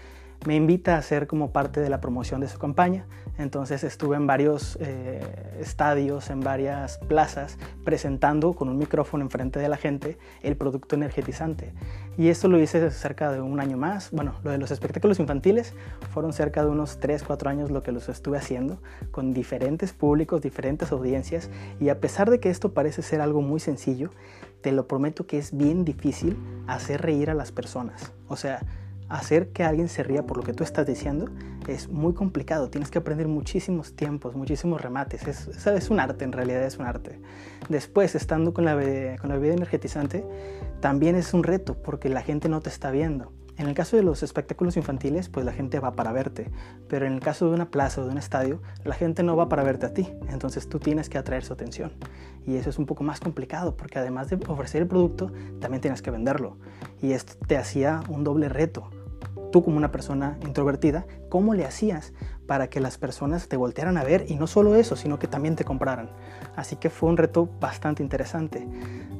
me 0.46 0.54
invita 0.54 0.96
a 0.96 1.02
ser 1.02 1.26
como 1.26 1.50
parte 1.50 1.80
de 1.80 1.90
la 1.90 2.00
promoción 2.00 2.40
de 2.40 2.48
su 2.48 2.58
campaña. 2.58 3.06
Entonces 3.38 3.84
estuve 3.84 4.16
en 4.16 4.26
varios 4.26 4.76
eh, 4.80 5.20
estadios, 5.60 6.28
en 6.30 6.40
varias 6.40 6.98
plazas, 6.98 7.56
presentando 7.84 8.52
con 8.52 8.68
un 8.68 8.78
micrófono 8.78 9.24
enfrente 9.24 9.60
de 9.60 9.68
la 9.68 9.76
gente 9.76 10.18
el 10.42 10.56
producto 10.56 10.96
energetizante. 10.96 11.72
Y 12.16 12.28
esto 12.28 12.48
lo 12.48 12.58
hice 12.58 12.90
cerca 12.90 13.30
de 13.30 13.40
un 13.40 13.60
año 13.60 13.76
más. 13.76 14.10
Bueno, 14.10 14.34
lo 14.42 14.50
de 14.50 14.58
los 14.58 14.72
espectáculos 14.72 15.20
infantiles 15.20 15.74
fueron 16.10 16.32
cerca 16.32 16.64
de 16.64 16.70
unos 16.70 16.98
3, 16.98 17.22
4 17.22 17.50
años 17.50 17.70
lo 17.70 17.84
que 17.84 17.92
los 17.92 18.08
estuve 18.08 18.38
haciendo, 18.38 18.82
con 19.12 19.32
diferentes 19.32 19.92
públicos, 19.92 20.42
diferentes 20.42 20.90
audiencias. 20.90 21.48
Y 21.78 21.90
a 21.90 22.00
pesar 22.00 22.30
de 22.30 22.40
que 22.40 22.50
esto 22.50 22.74
parece 22.74 23.02
ser 23.02 23.20
algo 23.20 23.40
muy 23.40 23.60
sencillo, 23.60 24.10
te 24.62 24.72
lo 24.72 24.88
prometo 24.88 25.26
que 25.26 25.38
es 25.38 25.56
bien 25.56 25.84
difícil 25.84 26.36
hacer 26.66 27.02
reír 27.02 27.30
a 27.30 27.34
las 27.34 27.52
personas. 27.52 28.12
O 28.26 28.34
sea, 28.34 28.62
hacer 29.08 29.48
que 29.50 29.64
alguien 29.64 29.88
se 29.88 30.02
ría 30.02 30.26
por 30.26 30.36
lo 30.36 30.42
que 30.42 30.52
tú 30.52 30.64
estás 30.64 30.86
diciendo 30.86 31.26
es 31.66 31.88
muy 31.88 32.14
complicado. 32.14 32.70
Tienes 32.70 32.90
que 32.90 32.98
aprender 32.98 33.28
muchísimos 33.28 33.94
tiempos, 33.94 34.34
muchísimos 34.34 34.80
remates. 34.80 35.26
Es, 35.26 35.66
es 35.66 35.90
un 35.90 36.00
arte, 36.00 36.24
en 36.24 36.32
realidad 36.32 36.62
es 36.62 36.78
un 36.78 36.86
arte. 36.86 37.20
Después, 37.68 38.14
estando 38.14 38.54
con 38.54 38.64
la, 38.64 38.74
con 39.20 39.28
la 39.28 39.36
bebida 39.36 39.54
energetizante, 39.54 40.24
también 40.80 41.14
es 41.14 41.34
un 41.34 41.42
reto 41.42 41.80
porque 41.82 42.08
la 42.08 42.22
gente 42.22 42.48
no 42.48 42.60
te 42.60 42.70
está 42.70 42.90
viendo. 42.90 43.32
En 43.58 43.66
el 43.66 43.74
caso 43.74 43.96
de 43.96 44.04
los 44.04 44.22
espectáculos 44.22 44.76
infantiles, 44.76 45.28
pues 45.28 45.44
la 45.44 45.52
gente 45.52 45.80
va 45.80 45.96
para 45.96 46.12
verte, 46.12 46.48
pero 46.88 47.06
en 47.06 47.12
el 47.12 47.18
caso 47.18 47.48
de 47.48 47.54
una 47.54 47.72
plaza 47.72 48.00
o 48.00 48.04
de 48.04 48.12
un 48.12 48.18
estadio, 48.18 48.62
la 48.84 48.94
gente 48.94 49.24
no 49.24 49.36
va 49.36 49.48
para 49.48 49.64
verte 49.64 49.86
a 49.86 49.92
ti, 49.92 50.08
entonces 50.28 50.68
tú 50.68 50.78
tienes 50.78 51.08
que 51.08 51.18
atraer 51.18 51.44
su 51.44 51.54
atención. 51.54 51.90
Y 52.46 52.54
eso 52.54 52.70
es 52.70 52.78
un 52.78 52.86
poco 52.86 53.02
más 53.02 53.18
complicado, 53.18 53.76
porque 53.76 53.98
además 53.98 54.30
de 54.30 54.38
ofrecer 54.46 54.82
el 54.82 54.88
producto, 54.88 55.32
también 55.60 55.80
tienes 55.80 56.02
que 56.02 56.12
venderlo. 56.12 56.56
Y 57.02 57.12
esto 57.12 57.32
te 57.48 57.56
hacía 57.56 58.00
un 58.08 58.22
doble 58.22 58.48
reto, 58.48 58.90
tú 59.50 59.62
como 59.62 59.76
una 59.76 59.90
persona 59.90 60.38
introvertida, 60.44 61.06
¿cómo 61.28 61.54
le 61.54 61.64
hacías 61.64 62.12
para 62.46 62.68
que 62.68 62.80
las 62.80 62.98
personas 62.98 63.48
te 63.48 63.56
voltearan 63.56 63.96
a 63.98 64.04
ver 64.04 64.24
y 64.28 64.36
no 64.36 64.46
solo 64.46 64.74
eso, 64.74 64.96
sino 64.96 65.18
que 65.18 65.26
también 65.26 65.56
te 65.56 65.64
compraran? 65.64 66.10
Así 66.56 66.76
que 66.76 66.90
fue 66.90 67.08
un 67.08 67.16
reto 67.16 67.48
bastante 67.60 68.02
interesante. 68.02 68.66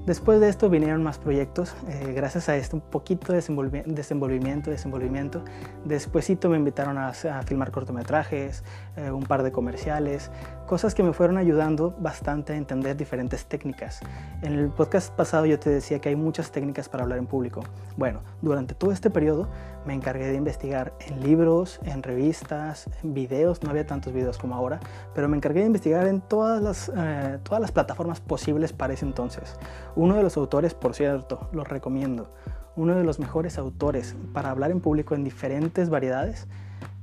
Después 0.08 0.40
de 0.40 0.48
esto 0.48 0.70
vinieron 0.70 1.02
más 1.02 1.18
proyectos, 1.18 1.76
eh, 1.86 2.14
gracias 2.16 2.48
a 2.48 2.56
esto 2.56 2.76
un 2.76 2.82
poquito 2.82 3.30
de 3.30 3.42
desenvolvimiento, 3.86 4.70
desenvolvimiento. 4.70 5.44
Despuésito 5.84 6.48
me 6.48 6.56
invitaron 6.56 6.96
a, 6.96 7.12
filmar 7.12 7.70
cortometrajes, 7.70 8.64
eh, 8.96 9.10
un 9.10 9.24
par 9.24 9.42
de 9.42 9.52
comerciales, 9.52 10.30
cosas 10.66 10.94
que 10.94 11.02
me 11.02 11.12
fueron 11.12 11.36
ayudando 11.36 11.94
bastante 11.98 12.54
a 12.54 12.56
entender 12.56 12.96
diferentes 12.96 13.44
técnicas. 13.44 14.00
En 14.40 14.54
el 14.54 14.70
podcast 14.70 15.12
pasado 15.14 15.44
yo 15.44 15.58
te 15.58 15.68
decía 15.68 15.98
que 15.98 16.08
hay 16.08 16.16
muchas 16.16 16.52
técnicas 16.52 16.88
para 16.88 17.02
hablar 17.02 17.18
en 17.18 17.26
público. 17.26 17.60
Bueno, 17.98 18.20
durante 18.40 18.74
todo 18.74 18.92
este 18.92 19.10
periodo 19.10 19.48
me 19.86 19.92
encargué 19.92 20.28
de 20.28 20.36
investigar 20.36 20.94
en 21.06 21.22
libros, 21.22 21.80
en 21.84 21.97
revistas, 22.02 22.88
videos, 23.02 23.62
no 23.62 23.70
había 23.70 23.86
tantos 23.86 24.12
videos 24.12 24.38
como 24.38 24.54
ahora, 24.54 24.80
pero 25.14 25.28
me 25.28 25.36
encargué 25.36 25.60
de 25.60 25.66
investigar 25.66 26.06
en 26.06 26.20
todas 26.20 26.62
las, 26.62 26.90
eh, 26.96 27.38
todas 27.42 27.60
las 27.60 27.72
plataformas 27.72 28.20
posibles 28.20 28.72
para 28.72 28.92
ese 28.92 29.04
entonces. 29.04 29.56
Uno 29.96 30.14
de 30.16 30.22
los 30.22 30.36
autores, 30.36 30.74
por 30.74 30.94
cierto, 30.94 31.48
lo 31.52 31.64
recomiendo, 31.64 32.32
uno 32.76 32.94
de 32.94 33.04
los 33.04 33.18
mejores 33.18 33.58
autores 33.58 34.14
para 34.32 34.50
hablar 34.50 34.70
en 34.70 34.80
público 34.80 35.14
en 35.14 35.24
diferentes 35.24 35.90
variedades, 35.90 36.46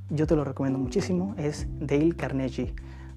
yo 0.10 0.28
te 0.28 0.36
lo 0.36 0.44
recomiendo 0.44 0.80
muchísimo, 0.80 1.36
es 1.38 1.68
Dale 1.80 2.16
Carnegie. 2.16 2.76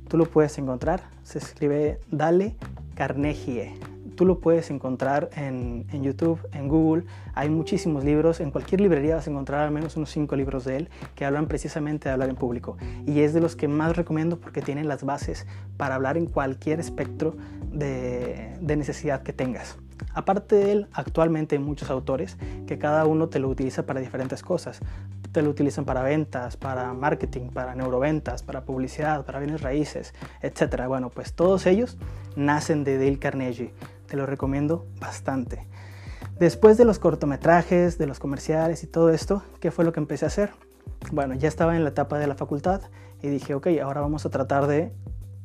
Tú 0.08 0.16
lo 0.16 0.24
puedes 0.24 0.56
encontrar, 0.58 1.02
se 1.22 1.38
escribe 1.38 2.00
Dale 2.10 2.56
Carnegie. 2.94 3.97
Tú 4.18 4.26
lo 4.26 4.40
puedes 4.40 4.68
encontrar 4.72 5.30
en, 5.36 5.86
en, 5.92 6.02
YouTube, 6.02 6.40
en 6.50 6.66
Google. 6.66 7.04
Hay 7.34 7.50
muchísimos 7.50 8.02
libros. 8.02 8.40
En 8.40 8.50
cualquier 8.50 8.80
librería 8.80 9.14
vas 9.14 9.28
a 9.28 9.30
encontrar 9.30 9.60
al 9.60 9.70
menos 9.70 9.96
unos 9.96 10.10
cinco 10.10 10.34
libros 10.34 10.64
de 10.64 10.76
él 10.76 10.90
que 11.14 11.24
hablan 11.24 11.46
precisamente 11.46 12.08
de 12.08 12.14
hablar 12.14 12.28
en 12.28 12.34
público. 12.34 12.76
Y 13.06 13.20
es 13.20 13.32
de 13.32 13.40
los 13.40 13.54
que 13.54 13.68
más 13.68 13.96
recomiendo 13.96 14.40
porque 14.40 14.60
tienen 14.60 14.88
las 14.88 15.04
bases 15.04 15.46
para 15.76 15.94
hablar 15.94 16.16
en 16.16 16.26
cualquier 16.26 16.80
espectro 16.80 17.36
de, 17.70 18.56
de 18.60 18.76
necesidad 18.76 19.22
que 19.22 19.32
tengas. 19.32 19.78
Aparte 20.14 20.56
de 20.56 20.72
él, 20.72 20.88
actualmente 20.94 21.54
hay 21.54 21.62
muchos 21.62 21.88
autores 21.88 22.38
que 22.66 22.76
cada 22.76 23.06
uno 23.06 23.28
te 23.28 23.38
lo 23.38 23.48
utiliza 23.48 23.86
para 23.86 24.00
diferentes 24.00 24.42
cosas. 24.42 24.80
Te 25.30 25.42
lo 25.42 25.50
utilizan 25.50 25.84
para 25.84 26.02
ventas, 26.02 26.56
para 26.56 26.92
marketing, 26.92 27.50
para 27.50 27.76
neuroventas, 27.76 28.42
para 28.42 28.64
publicidad, 28.64 29.24
para 29.24 29.38
bienes 29.38 29.60
raíces, 29.60 30.12
etc. 30.42 30.88
Bueno, 30.88 31.08
pues 31.08 31.34
todos 31.34 31.66
ellos 31.66 31.98
nacen 32.34 32.82
de 32.82 32.98
Dale 32.98 33.20
Carnegie 33.20 33.72
te 34.08 34.16
lo 34.16 34.26
recomiendo 34.26 34.86
bastante. 34.98 35.66
Después 36.38 36.76
de 36.76 36.84
los 36.84 36.98
cortometrajes, 36.98 37.98
de 37.98 38.06
los 38.06 38.18
comerciales 38.18 38.82
y 38.82 38.86
todo 38.86 39.10
esto, 39.10 39.42
¿qué 39.60 39.70
fue 39.70 39.84
lo 39.84 39.92
que 39.92 40.00
empecé 40.00 40.24
a 40.24 40.28
hacer? 40.28 40.50
Bueno, 41.12 41.34
ya 41.34 41.48
estaba 41.48 41.76
en 41.76 41.84
la 41.84 41.90
etapa 41.90 42.18
de 42.18 42.26
la 42.26 42.34
facultad 42.34 42.82
y 43.22 43.28
dije, 43.28 43.54
ok, 43.54 43.68
ahora 43.82 44.00
vamos 44.00 44.24
a 44.26 44.30
tratar 44.30 44.66
de 44.66 44.92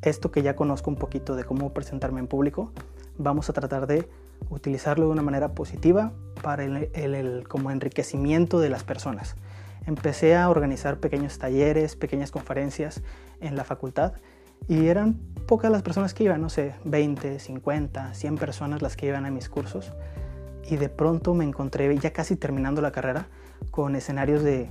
esto 0.01 0.31
que 0.31 0.41
ya 0.41 0.55
conozco 0.55 0.89
un 0.89 0.97
poquito 0.97 1.35
de 1.35 1.43
cómo 1.43 1.73
presentarme 1.73 2.19
en 2.19 2.27
público, 2.27 2.71
vamos 3.17 3.49
a 3.49 3.53
tratar 3.53 3.87
de 3.87 4.07
utilizarlo 4.49 5.05
de 5.05 5.11
una 5.11 5.21
manera 5.21 5.53
positiva 5.53 6.11
para 6.41 6.63
el, 6.65 7.47
como 7.47 7.71
enriquecimiento 7.71 8.59
de 8.59 8.69
las 8.69 8.83
personas. 8.83 9.35
Empecé 9.85 10.35
a 10.35 10.49
organizar 10.49 10.97
pequeños 10.97 11.37
talleres, 11.39 11.95
pequeñas 11.95 12.31
conferencias 12.31 13.01
en 13.41 13.55
la 13.55 13.63
facultad 13.63 14.13
y 14.67 14.87
eran 14.87 15.19
pocas 15.47 15.71
las 15.71 15.81
personas 15.81 16.13
que 16.13 16.23
iban, 16.23 16.41
no 16.41 16.49
sé, 16.49 16.75
20, 16.85 17.39
50, 17.39 18.13
100 18.13 18.35
personas 18.37 18.81
las 18.81 18.95
que 18.95 19.07
iban 19.07 19.25
a 19.25 19.31
mis 19.31 19.49
cursos. 19.49 19.93
Y 20.69 20.77
de 20.77 20.89
pronto 20.89 21.33
me 21.33 21.43
encontré, 21.43 21.97
ya 21.97 22.13
casi 22.13 22.35
terminando 22.35 22.81
la 22.81 22.91
carrera, 22.91 23.27
con 23.71 23.95
escenarios 23.95 24.43
de 24.43 24.69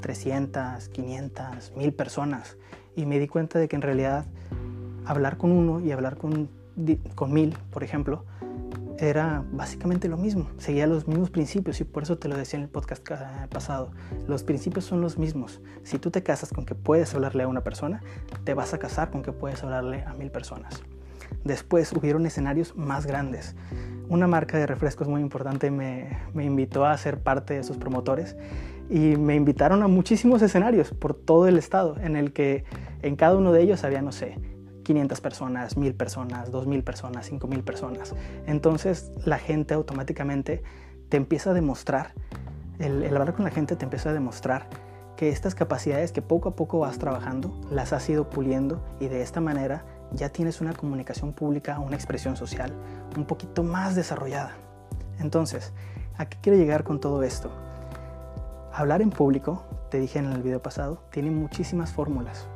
300, 0.00 0.88
500, 0.88 1.72
1000 1.76 1.92
personas. 1.92 2.56
Y 2.96 3.06
me 3.06 3.18
di 3.18 3.28
cuenta 3.28 3.58
de 3.58 3.68
que 3.68 3.76
en 3.76 3.82
realidad 3.82 4.26
hablar 5.04 5.36
con 5.38 5.52
uno 5.52 5.80
y 5.80 5.92
hablar 5.92 6.16
con, 6.16 6.48
con 7.14 7.32
mil, 7.32 7.56
por 7.70 7.84
ejemplo, 7.84 8.24
era 8.98 9.44
básicamente 9.52 10.08
lo 10.08 10.16
mismo, 10.16 10.48
seguía 10.58 10.86
los 10.86 11.06
mismos 11.06 11.30
principios 11.30 11.80
y 11.80 11.84
por 11.84 12.02
eso 12.02 12.18
te 12.18 12.28
lo 12.28 12.36
decía 12.36 12.58
en 12.58 12.64
el 12.64 12.68
podcast 12.68 13.06
pasado, 13.48 13.92
los 14.26 14.42
principios 14.42 14.84
son 14.84 15.00
los 15.00 15.18
mismos. 15.18 15.60
Si 15.84 15.98
tú 15.98 16.10
te 16.10 16.22
casas 16.22 16.52
con 16.52 16.66
que 16.66 16.74
puedes 16.74 17.14
hablarle 17.14 17.44
a 17.44 17.48
una 17.48 17.62
persona, 17.62 18.02
te 18.44 18.54
vas 18.54 18.74
a 18.74 18.78
casar 18.78 19.10
con 19.10 19.22
que 19.22 19.32
puedes 19.32 19.62
hablarle 19.62 20.02
a 20.02 20.14
mil 20.14 20.30
personas. 20.30 20.82
Después 21.44 21.92
hubieron 21.92 22.26
escenarios 22.26 22.76
más 22.76 23.06
grandes. 23.06 23.54
Una 24.08 24.26
marca 24.26 24.58
de 24.58 24.66
refrescos 24.66 25.08
muy 25.08 25.20
importante 25.20 25.70
me, 25.70 26.18
me 26.34 26.44
invitó 26.44 26.84
a 26.84 26.96
ser 26.96 27.20
parte 27.20 27.54
de 27.54 27.62
sus 27.62 27.76
promotores 27.76 28.36
y 28.90 29.16
me 29.16 29.36
invitaron 29.36 29.82
a 29.82 29.88
muchísimos 29.88 30.42
escenarios 30.42 30.92
por 30.92 31.14
todo 31.14 31.46
el 31.46 31.58
estado 31.58 31.96
en 32.00 32.16
el 32.16 32.32
que 32.32 32.64
en 33.02 33.16
cada 33.16 33.36
uno 33.36 33.52
de 33.52 33.62
ellos 33.62 33.84
había, 33.84 34.02
no 34.02 34.12
sé, 34.12 34.38
500 34.88 35.20
personas, 35.20 35.76
1000 35.76 35.94
personas, 35.94 36.50
2000 36.50 36.82
personas, 36.82 37.26
5000 37.26 37.62
personas. 37.62 38.14
Entonces 38.46 39.12
la 39.22 39.36
gente 39.38 39.74
automáticamente 39.74 40.62
te 41.10 41.18
empieza 41.18 41.50
a 41.50 41.52
demostrar, 41.52 42.14
el, 42.78 43.04
hablar 43.04 43.34
con 43.34 43.44
la 43.44 43.50
gente 43.50 43.76
te 43.76 43.84
empieza 43.84 44.08
a 44.08 44.12
demostrar 44.14 44.66
que 45.14 45.28
estas 45.28 45.54
capacidades 45.54 46.10
que 46.10 46.22
poco 46.22 46.48
a 46.48 46.56
poco 46.56 46.78
vas 46.78 46.98
trabajando, 46.98 47.60
las 47.70 47.92
has 47.92 48.08
ido 48.08 48.30
puliendo 48.30 48.82
y 48.98 49.08
de 49.08 49.20
esta 49.20 49.42
manera 49.42 49.84
ya 50.12 50.30
tienes 50.30 50.62
una 50.62 50.72
comunicación 50.72 51.34
pública, 51.34 51.78
una 51.80 51.96
expresión 51.96 52.36
social 52.36 52.72
un 53.14 53.26
poquito 53.26 53.62
más 53.62 53.94
desarrollada. 53.94 54.52
Entonces, 55.18 55.74
¿a 56.16 56.30
qué 56.30 56.38
quiero 56.40 56.56
llegar 56.56 56.82
con 56.82 56.98
todo 56.98 57.22
esto? 57.24 57.50
Hablar 58.72 59.02
en 59.02 59.10
público, 59.10 59.64
te 59.90 60.00
dije 60.00 60.18
en 60.18 60.32
el 60.32 60.42
video 60.42 60.62
pasado, 60.62 61.02
tiene 61.10 61.30
muchísimas 61.30 61.92
fórmulas 61.92 62.48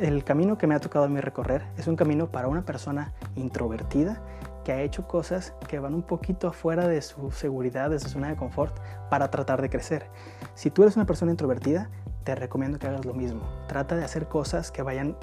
el 0.00 0.24
camino 0.24 0.58
que 0.58 0.66
me 0.66 0.74
ha 0.74 0.80
tocado 0.80 1.04
a 1.04 1.08
mí 1.08 1.20
recorrer 1.20 1.64
es 1.76 1.86
un 1.86 1.96
camino 1.96 2.30
para 2.30 2.48
una 2.48 2.62
persona 2.62 3.12
introvertida 3.36 4.22
que 4.64 4.72
ha 4.72 4.82
hecho 4.82 5.08
cosas 5.08 5.54
que 5.66 5.78
van 5.78 5.94
un 5.94 6.02
poquito 6.02 6.46
afuera 6.46 6.86
de 6.86 7.00
su 7.02 7.30
seguridad, 7.30 7.90
de 7.90 7.98
su 7.98 8.08
zona 8.08 8.28
de 8.28 8.36
confort, 8.36 8.78
para 9.08 9.30
tratar 9.30 9.62
de 9.62 9.70
crecer. 9.70 10.06
Si 10.54 10.70
tú 10.70 10.82
eres 10.82 10.96
una 10.96 11.06
persona 11.06 11.30
introvertida, 11.30 11.90
te 12.24 12.34
recomiendo 12.34 12.78
que 12.78 12.86
hagas 12.86 13.06
lo 13.06 13.14
mismo. 13.14 13.42
Trata 13.66 13.96
de 13.96 14.04
hacer 14.04 14.28
cosas 14.28 14.70
que 14.70 14.82
vayan 14.82 15.16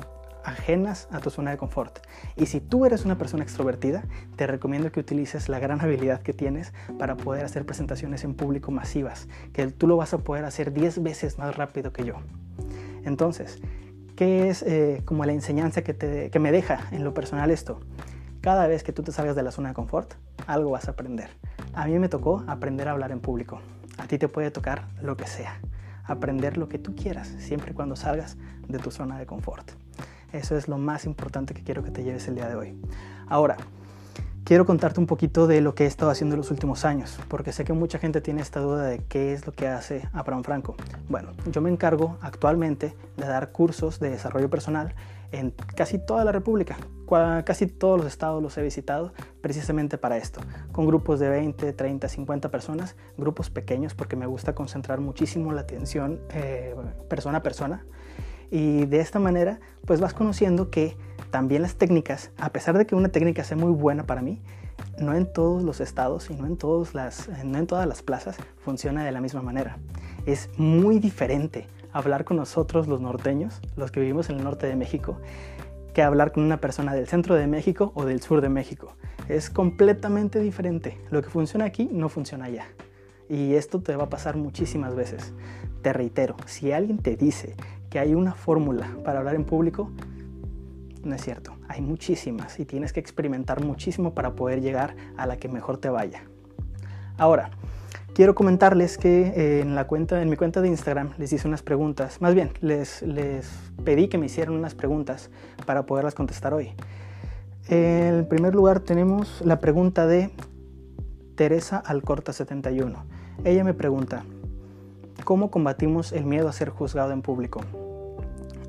ajenas 0.44 1.08
a 1.12 1.20
tu 1.20 1.30
zona 1.30 1.52
de 1.52 1.58
confort. 1.58 2.00
Y 2.36 2.48
si 2.48 2.60
tú 2.60 2.86
eres 2.86 3.06
una 3.06 3.18
persona 3.18 3.44
extrovertida, 3.44 4.04
te 4.36 4.48
recomiendo 4.48 4.92
que 4.92 5.00
utilices 5.00 5.48
la 5.48 5.60
gran 5.60 5.82
habilidad 5.82 6.22
que 6.22 6.34
tienes 6.34 6.74
para 6.98 7.16
poder 7.16 7.46
hacer 7.46 7.66
presentaciones 7.66 8.24
en 8.24 8.34
público 8.34 8.72
masivas, 8.72 9.28
que 9.54 9.68
tú 9.68 9.88
lo 9.88 9.98
vas 9.98 10.14
a 10.14 10.20
poder 10.20 10.46
hacer 10.46 10.74
10 10.74 11.04
veces 11.04 11.38
más 11.38 11.56
rápido 11.56 11.94
que 11.94 12.04
yo. 12.04 12.16
Entonces, 13.04 13.62
¿Qué 14.16 14.48
es 14.48 14.64
eh, 14.64 15.02
como 15.04 15.26
la 15.26 15.34
enseñanza 15.34 15.82
que, 15.84 15.94
te, 15.94 16.30
que 16.30 16.40
me 16.40 16.54
deja 16.54 16.88
en 16.92 17.04
lo 17.04 17.14
personal 17.14 17.52
esto? 17.52 17.82
Cada 18.40 18.66
vez 18.66 18.82
que 18.82 18.94
tú 18.94 19.04
te 19.04 19.12
salgas 19.12 19.36
de 19.36 19.44
la 19.44 19.52
zona 19.52 19.70
de 19.70 19.76
confort, 19.76 20.14
algo 20.48 20.72
vas 20.72 20.88
a 20.88 20.92
aprender. 20.92 21.30
A 21.74 21.86
mí 21.86 22.00
me 22.00 22.08
tocó 22.08 22.42
aprender 22.48 22.88
a 22.88 22.92
hablar 22.92 23.12
en 23.12 23.20
público. 23.20 23.60
A 23.98 24.08
ti 24.08 24.18
te 24.18 24.30
puede 24.30 24.52
tocar 24.52 24.88
lo 25.02 25.18
que 25.18 25.28
sea. 25.28 25.60
Aprender 26.06 26.56
lo 26.56 26.70
que 26.70 26.80
tú 26.80 26.96
quieras, 26.96 27.28
siempre 27.40 27.72
y 27.72 27.74
cuando 27.74 27.98
salgas 27.98 28.38
de 28.70 28.80
tu 28.80 28.90
zona 28.90 29.20
de 29.20 29.26
confort. 29.26 29.72
Eso 30.32 30.56
es 30.56 30.70
lo 30.70 30.78
más 30.78 31.06
importante 31.06 31.54
que 31.54 31.64
quiero 31.64 31.84
que 31.84 31.92
te 31.92 32.04
lleves 32.04 32.26
el 32.30 32.36
día 32.36 32.48
de 32.48 32.56
hoy. 32.56 32.82
Ahora, 33.28 33.58
quiero 34.46 34.66
contarte 34.66 35.00
un 35.00 35.08
poquito 35.08 35.48
de 35.48 35.60
lo 35.60 35.74
que 35.74 35.84
he 35.84 35.88
estado 35.88 36.12
haciendo 36.12 36.36
en 36.36 36.38
los 36.38 36.52
últimos 36.52 36.86
años, 36.86 37.20
porque 37.28 37.52
sé 37.52 37.66
que 37.66 37.74
mucha 37.74 37.98
gente 37.98 38.22
tiene 38.22 38.42
esta 38.42 38.60
duda 38.60 38.84
de 38.86 39.00
qué 39.00 39.34
es 39.34 39.46
lo 39.46 39.52
que 39.52 39.68
hace 39.68 40.08
Abraham 40.14 40.44
Franco. 40.44 40.76
Bueno, 41.10 41.32
yo 41.52 41.62
me 41.62 41.70
encargo 41.72 42.18
actualmente 42.22 42.96
de 43.18 43.26
dar 43.26 43.52
cursos 43.52 44.00
de 44.00 44.12
desarrollo 44.12 44.50
personal 44.50 44.94
en 45.32 45.52
casi 45.76 45.98
toda 45.98 46.24
la 46.24 46.32
República. 46.32 46.78
Casi 47.44 47.68
todos 47.68 48.00
los 48.00 48.08
estados 48.08 48.42
los 48.42 48.58
he 48.58 48.64
visitado 48.64 49.14
precisamente 49.42 49.98
para 49.98 50.18
esto, 50.18 50.42
con 50.72 50.88
grupos 50.88 51.20
de 51.20 51.30
20, 51.30 51.74
30, 51.74 52.08
50 52.08 52.50
personas, 52.50 52.96
grupos 53.18 53.50
pequeños 53.50 53.94
porque 53.94 54.16
me 54.16 54.26
gusta 54.26 54.56
concentrar 54.56 55.02
muchísimo 55.02 55.54
la 55.54 55.62
atención 55.62 56.20
eh, 56.30 56.76
persona 57.10 57.40
a 57.40 57.44
persona. 57.44 57.86
Y 58.52 58.86
de 58.86 59.02
esta 59.02 59.20
manera, 59.20 59.60
pues 59.86 60.00
vas 60.00 60.14
conociendo 60.14 60.70
que 60.70 60.98
también 61.36 61.64
las 61.64 61.76
técnicas, 61.76 62.32
a 62.38 62.54
pesar 62.54 62.78
de 62.78 62.86
que 62.86 62.96
una 62.96 63.10
técnica 63.10 63.44
sea 63.44 63.58
muy 63.58 63.74
buena 63.74 64.06
para 64.06 64.22
mí, 64.22 64.40
no 64.98 65.14
en 65.14 65.26
todos 65.26 65.64
los 65.64 65.82
estados 65.82 66.30
y 66.30 66.34
no 66.34 66.48
en, 66.48 66.58
las, 66.94 67.30
no 67.44 67.58
en 67.58 67.68
todas 67.68 67.86
las 67.86 68.02
plazas 68.02 68.38
funciona 68.60 69.04
de 69.04 69.12
la 69.12 69.20
misma 69.20 69.42
manera. 69.42 69.78
Es 70.26 70.50
muy 70.56 70.98
diferente 70.98 71.68
hablar 71.92 72.24
con 72.24 72.38
nosotros 72.38 72.88
los 72.88 73.02
norteños, 73.02 73.60
los 73.76 73.92
que 73.92 74.00
vivimos 74.00 74.30
en 74.30 74.38
el 74.38 74.46
norte 74.46 74.66
de 74.66 74.78
México, 74.78 75.18
que 75.94 76.04
hablar 76.04 76.32
con 76.32 76.42
una 76.42 76.62
persona 76.62 76.94
del 76.94 77.06
centro 77.06 77.36
de 77.36 77.48
México 77.48 77.92
o 77.96 78.06
del 78.06 78.22
sur 78.22 78.40
de 78.40 78.48
México. 78.48 78.96
Es 79.28 79.50
completamente 79.50 80.40
diferente. 80.40 80.98
Lo 81.12 81.22
que 81.22 81.30
funciona 81.30 81.66
aquí 81.66 81.90
no 81.92 82.08
funciona 82.08 82.46
allá. 82.46 82.68
Y 83.28 83.56
esto 83.56 83.82
te 83.82 83.98
va 83.98 84.06
a 84.06 84.10
pasar 84.10 84.38
muchísimas 84.38 84.96
veces. 84.96 85.34
Te 85.82 85.92
reitero, 85.92 86.38
si 86.46 86.72
alguien 86.72 87.00
te 87.00 87.18
dice 87.18 87.58
que 87.90 88.00
hay 88.00 88.16
una 88.16 88.36
fórmula 88.36 88.88
para 89.04 89.20
hablar 89.20 89.36
en 89.36 89.44
público, 89.44 89.92
no 91.06 91.16
es 91.16 91.24
cierto. 91.24 91.54
Hay 91.68 91.82
muchísimas 91.82 92.60
y 92.60 92.66
tienes 92.66 92.92
que 92.92 93.00
experimentar 93.00 93.64
muchísimo 93.64 94.14
para 94.14 94.36
poder 94.36 94.62
llegar 94.62 94.96
a 95.18 95.26
la 95.26 95.38
que 95.38 95.48
mejor 95.48 95.78
te 95.78 95.90
vaya. 95.90 96.24
Ahora, 97.18 97.52
quiero 98.14 98.36
comentarles 98.36 98.98
que 98.98 99.28
eh, 99.28 99.62
en, 99.62 99.76
la 99.76 99.88
cuenta, 99.88 100.22
en 100.22 100.30
mi 100.30 100.36
cuenta 100.36 100.62
de 100.62 100.68
Instagram 100.68 101.12
les 101.18 101.32
hice 101.32 101.48
unas 101.48 101.62
preguntas. 101.62 102.22
Más 102.22 102.34
bien, 102.34 102.52
les, 102.60 103.02
les 103.04 103.48
pedí 103.84 104.08
que 104.08 104.18
me 104.18 104.26
hicieran 104.26 104.56
unas 104.56 104.76
preguntas 104.76 105.30
para 105.66 105.86
poderlas 105.86 106.16
contestar 106.16 106.54
hoy. 106.54 106.74
En 107.68 108.28
primer 108.28 108.54
lugar 108.54 108.80
tenemos 108.80 109.42
la 109.44 109.60
pregunta 109.60 110.06
de 110.06 110.32
Teresa 111.36 111.82
Alcorta71. 111.84 112.96
Ella 113.44 113.64
me 113.64 113.74
pregunta, 113.74 114.24
¿cómo 115.24 115.50
combatimos 115.52 116.12
el 116.12 116.26
miedo 116.26 116.48
a 116.48 116.54
ser 116.54 116.70
juzgado 116.70 117.12
en 117.12 117.22
público? 117.22 117.62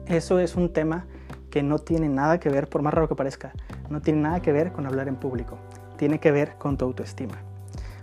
Eso 0.06 0.38
es 0.38 0.56
un 0.56 0.72
tema 0.72 1.06
que 1.50 1.62
no 1.62 1.78
tiene 1.78 2.08
nada 2.08 2.38
que 2.38 2.48
ver, 2.48 2.68
por 2.68 2.82
más 2.82 2.94
raro 2.94 3.08
que 3.08 3.14
parezca, 3.14 3.52
no 3.88 4.00
tiene 4.00 4.20
nada 4.20 4.40
que 4.40 4.52
ver 4.52 4.72
con 4.72 4.86
hablar 4.86 5.08
en 5.08 5.16
público, 5.16 5.58
tiene 5.96 6.18
que 6.18 6.32
ver 6.32 6.54
con 6.58 6.76
tu 6.76 6.84
autoestima. 6.84 7.34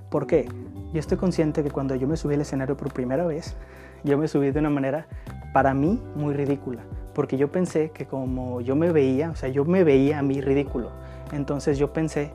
¿Por 0.10 0.28
qué? 0.28 0.48
Yo 0.94 1.00
estoy 1.00 1.18
consciente 1.18 1.64
que 1.64 1.72
cuando 1.72 1.96
yo 1.96 2.08
me 2.08 2.18
subí 2.18 2.36
al 2.36 2.42
escenario 2.42 2.78
por 2.78 2.94
primera 2.94 3.26
vez, 3.26 3.56
yo 4.04 4.18
me 4.18 4.28
subí 4.28 4.52
de 4.52 4.60
una 4.60 4.70
manera 4.70 5.08
para 5.54 5.74
mí 5.74 6.02
muy 6.16 6.34
ridícula, 6.34 6.82
porque 7.14 7.38
yo 7.38 7.52
pensé 7.52 7.92
que 7.92 8.06
como 8.06 8.62
yo 8.62 8.76
me 8.76 8.92
veía, 8.92 9.32
o 9.32 9.36
sea, 9.36 9.50
yo 9.50 9.66
me 9.66 9.84
veía 9.84 10.20
a 10.20 10.22
mí 10.22 10.42
ridículo, 10.42 10.92
entonces 11.32 11.78
yo 11.78 11.94
pensé 11.94 12.32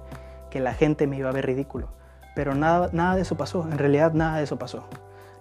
que 0.50 0.61
la 0.61 0.75
gente 0.75 1.07
me 1.07 1.19
iba 1.19 1.29
a 1.29 1.33
ver 1.33 1.47
ridículo, 1.47 1.88
pero 2.35 2.55
nada, 2.55 2.91
nada 2.93 3.17
de 3.17 3.23
eso 3.23 3.37
pasó, 3.37 3.67
en 3.71 3.79
realidad 3.79 4.12
nada 4.12 4.38
de 4.38 4.45
eso 4.45 4.59
pasó. 4.59 4.85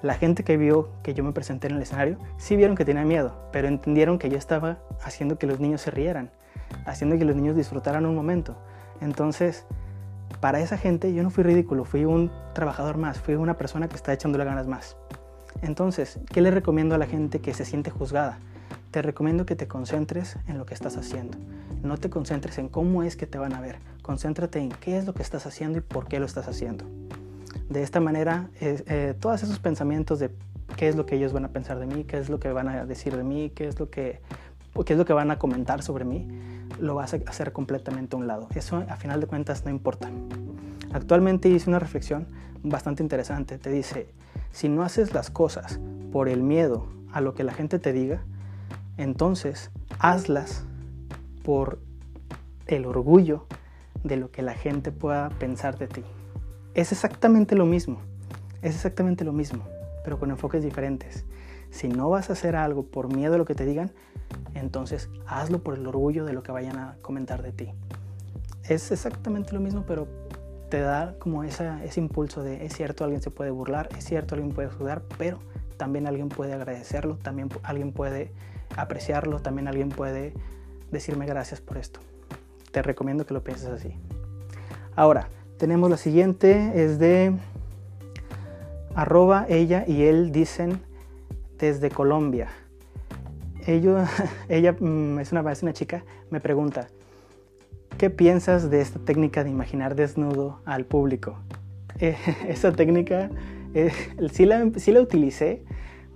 La 0.03 0.13
gente 0.13 0.43
que 0.43 0.57
vio 0.57 0.89
que 1.01 1.15
yo 1.15 1.23
me 1.23 1.31
presenté 1.31 1.67
en 1.67 1.75
el 1.75 1.81
escenario 1.81 2.17
sí 2.37 2.55
vieron 2.55 2.75
que 2.75 2.85
tenía 2.85 3.03
miedo, 3.03 3.33
pero 3.51 3.67
entendieron 3.67 4.19
que 4.19 4.29
yo 4.29 4.37
estaba 4.37 4.77
haciendo 5.03 5.39
que 5.39 5.47
los 5.47 5.59
niños 5.59 5.81
se 5.81 5.89
rieran, 5.89 6.29
haciendo 6.85 7.17
que 7.17 7.25
los 7.25 7.35
niños 7.35 7.55
disfrutaran 7.55 8.05
un 8.05 8.13
momento. 8.13 8.55
Entonces, 9.01 9.65
para 10.39 10.59
esa 10.59 10.77
gente 10.77 11.13
yo 11.13 11.23
no 11.23 11.31
fui 11.31 11.43
ridículo, 11.43 11.83
fui 11.83 12.05
un 12.05 12.31
trabajador 12.53 12.97
más, 12.97 13.19
fui 13.19 13.35
una 13.35 13.57
persona 13.57 13.87
que 13.87 13.95
está 13.95 14.13
echándole 14.13 14.45
ganas 14.45 14.67
más. 14.67 14.97
Entonces, 15.63 16.19
¿qué 16.31 16.41
le 16.41 16.51
recomiendo 16.51 16.93
a 16.93 16.99
la 16.99 17.07
gente 17.07 17.39
que 17.39 17.55
se 17.55 17.65
siente 17.65 17.89
juzgada? 17.89 18.37
Te 18.91 19.01
recomiendo 19.01 19.47
que 19.47 19.55
te 19.55 19.67
concentres 19.67 20.37
en 20.47 20.59
lo 20.59 20.67
que 20.67 20.75
estás 20.75 20.95
haciendo. 20.95 21.39
No 21.81 21.97
te 21.97 22.11
concentres 22.11 22.59
en 22.59 22.69
cómo 22.69 23.01
es 23.01 23.15
que 23.15 23.25
te 23.25 23.39
van 23.39 23.53
a 23.53 23.61
ver. 23.61 23.79
Concéntrate 24.03 24.59
en 24.59 24.69
qué 24.69 24.97
es 24.97 25.05
lo 25.05 25.13
que 25.13 25.23
estás 25.23 25.47
haciendo 25.47 25.79
y 25.79 25.81
por 25.81 26.07
qué 26.07 26.19
lo 26.19 26.25
estás 26.27 26.47
haciendo. 26.47 26.85
De 27.69 27.83
esta 27.83 27.99
manera, 27.99 28.49
eh, 28.61 29.13
todos 29.19 29.43
esos 29.43 29.59
pensamientos 29.59 30.19
de 30.19 30.31
qué 30.75 30.87
es 30.87 30.95
lo 30.95 31.05
que 31.05 31.15
ellos 31.15 31.33
van 31.33 31.45
a 31.45 31.49
pensar 31.49 31.79
de 31.79 31.85
mí, 31.85 32.03
qué 32.03 32.17
es 32.17 32.29
lo 32.29 32.39
que 32.39 32.51
van 32.51 32.67
a 32.67 32.85
decir 32.85 33.15
de 33.15 33.23
mí, 33.23 33.51
qué 33.53 33.67
es 33.67 33.79
lo 33.79 33.89
que, 33.89 34.21
qué 34.85 34.93
es 34.93 34.99
lo 34.99 35.05
que 35.05 35.13
van 35.13 35.31
a 35.31 35.39
comentar 35.39 35.81
sobre 35.83 36.05
mí, 36.05 36.27
lo 36.79 36.95
vas 36.95 37.13
a 37.13 37.19
hacer 37.25 37.51
completamente 37.51 38.15
a 38.15 38.19
un 38.19 38.27
lado. 38.27 38.47
Eso 38.55 38.83
a 38.87 38.95
final 38.95 39.19
de 39.19 39.27
cuentas 39.27 39.65
no 39.65 39.71
importa. 39.71 40.09
Actualmente 40.93 41.49
hice 41.49 41.69
una 41.69 41.79
reflexión 41.79 42.27
bastante 42.63 43.03
interesante. 43.03 43.57
Te 43.57 43.69
dice, 43.69 44.09
si 44.51 44.69
no 44.69 44.83
haces 44.83 45.13
las 45.13 45.29
cosas 45.29 45.79
por 46.11 46.29
el 46.29 46.43
miedo 46.43 46.87
a 47.11 47.21
lo 47.21 47.33
que 47.33 47.43
la 47.43 47.53
gente 47.53 47.79
te 47.79 47.93
diga, 47.93 48.23
entonces 48.97 49.71
hazlas 49.99 50.63
por 51.43 51.79
el 52.67 52.85
orgullo 52.85 53.45
de 54.03 54.17
lo 54.17 54.31
que 54.31 54.41
la 54.41 54.53
gente 54.53 54.91
pueda 54.91 55.29
pensar 55.29 55.77
de 55.77 55.87
ti. 55.87 56.03
Es 56.77 56.91
exactamente 56.91 57.55
lo 57.55 57.65
mismo, 57.65 57.97
es 58.61 58.75
exactamente 58.75 59.25
lo 59.25 59.33
mismo, 59.33 59.67
pero 60.03 60.19
con 60.19 60.29
enfoques 60.29 60.63
diferentes. 60.63 61.25
Si 61.71 61.87
no 61.87 62.07
vas 62.07 62.29
a 62.29 62.33
hacer 62.33 62.55
algo 62.55 62.83
por 62.83 63.11
miedo 63.11 63.33
a 63.33 63.37
lo 63.39 63.45
que 63.45 63.55
te 63.55 63.65
digan, 63.65 63.89
entonces 64.53 65.09
hazlo 65.25 65.63
por 65.63 65.73
el 65.73 65.87
orgullo 65.87 66.23
de 66.23 66.33
lo 66.33 66.43
que 66.43 66.51
vayan 66.51 66.77
a 66.77 66.95
comentar 67.01 67.41
de 67.41 67.51
ti. 67.51 67.73
Es 68.69 68.91
exactamente 68.91 69.53
lo 69.53 69.59
mismo, 69.59 69.85
pero 69.87 70.07
te 70.69 70.79
da 70.79 71.15
como 71.17 71.43
ese 71.43 71.81
impulso 71.95 72.43
de 72.43 72.63
es 72.63 72.75
cierto, 72.75 73.03
alguien 73.03 73.23
se 73.23 73.31
puede 73.31 73.49
burlar, 73.49 73.89
es 73.97 74.03
cierto, 74.03 74.35
alguien 74.35 74.53
puede 74.53 74.69
juzgar, 74.69 75.01
pero 75.17 75.39
también 75.77 76.05
alguien 76.05 76.29
puede 76.29 76.53
agradecerlo, 76.53 77.17
también 77.17 77.49
alguien 77.63 77.91
puede 77.91 78.31
apreciarlo, 78.75 79.39
también 79.39 79.67
alguien 79.67 79.89
puede 79.89 80.31
decirme 80.91 81.25
gracias 81.25 81.59
por 81.59 81.79
esto. 81.79 82.01
Te 82.69 82.83
recomiendo 82.83 83.25
que 83.25 83.33
lo 83.33 83.43
pienses 83.43 83.69
así. 83.69 83.95
Ahora, 84.95 85.29
tenemos 85.57 85.89
la 85.89 85.97
siguiente, 85.97 86.71
es 86.75 86.99
de 86.99 87.33
arroba 88.95 89.45
ella 89.49 89.83
y 89.87 90.03
él 90.03 90.31
dicen 90.31 90.81
desde 91.57 91.89
Colombia. 91.89 92.49
ella 93.67 94.75
mm, 94.79 95.19
es 95.19 95.31
una, 95.31 95.51
es 95.51 95.61
una 95.61 95.73
chica, 95.73 96.03
me 96.29 96.39
pregunta, 96.39 96.87
¿qué 97.97 98.09
piensas 98.09 98.69
de 98.69 98.79
esta 98.79 98.99
técnica 98.99 99.43
de 99.43 99.49
imaginar 99.49 99.95
desnudo 99.95 100.61
al 100.65 100.85
público? 100.85 101.37
Eh, 101.99 102.15
esa 102.47 102.71
técnica 102.71 103.29
eh, 103.73 103.91
sí, 104.31 104.45
la, 104.45 104.71
sí 104.77 104.91
la 104.91 105.01
utilicé 105.01 105.63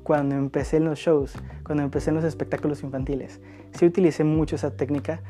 cuando 0.03 0.35
empecé 0.35 0.77
en 0.77 0.85
los 0.85 0.99
shows, 0.99 1.33
cuando 1.65 1.83
empecé 1.83 2.09
en 2.11 2.15
los 2.15 2.25
espectáculos 2.25 2.83
infantiles. 2.83 3.41
Sí 3.73 3.85
utilicé 3.85 4.23
mucho 4.23 4.55
esa 4.55 4.71
técnica, 4.71 5.21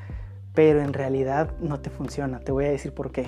pero 0.54 0.82
en 0.82 0.94
realidad 0.94 1.52
no 1.60 1.80
te 1.80 1.90
funciona. 1.90 2.40
Te 2.40 2.52
voy 2.52 2.66
a 2.66 2.72
decir 2.72 2.94
por 2.94 3.12
qué. 3.12 3.28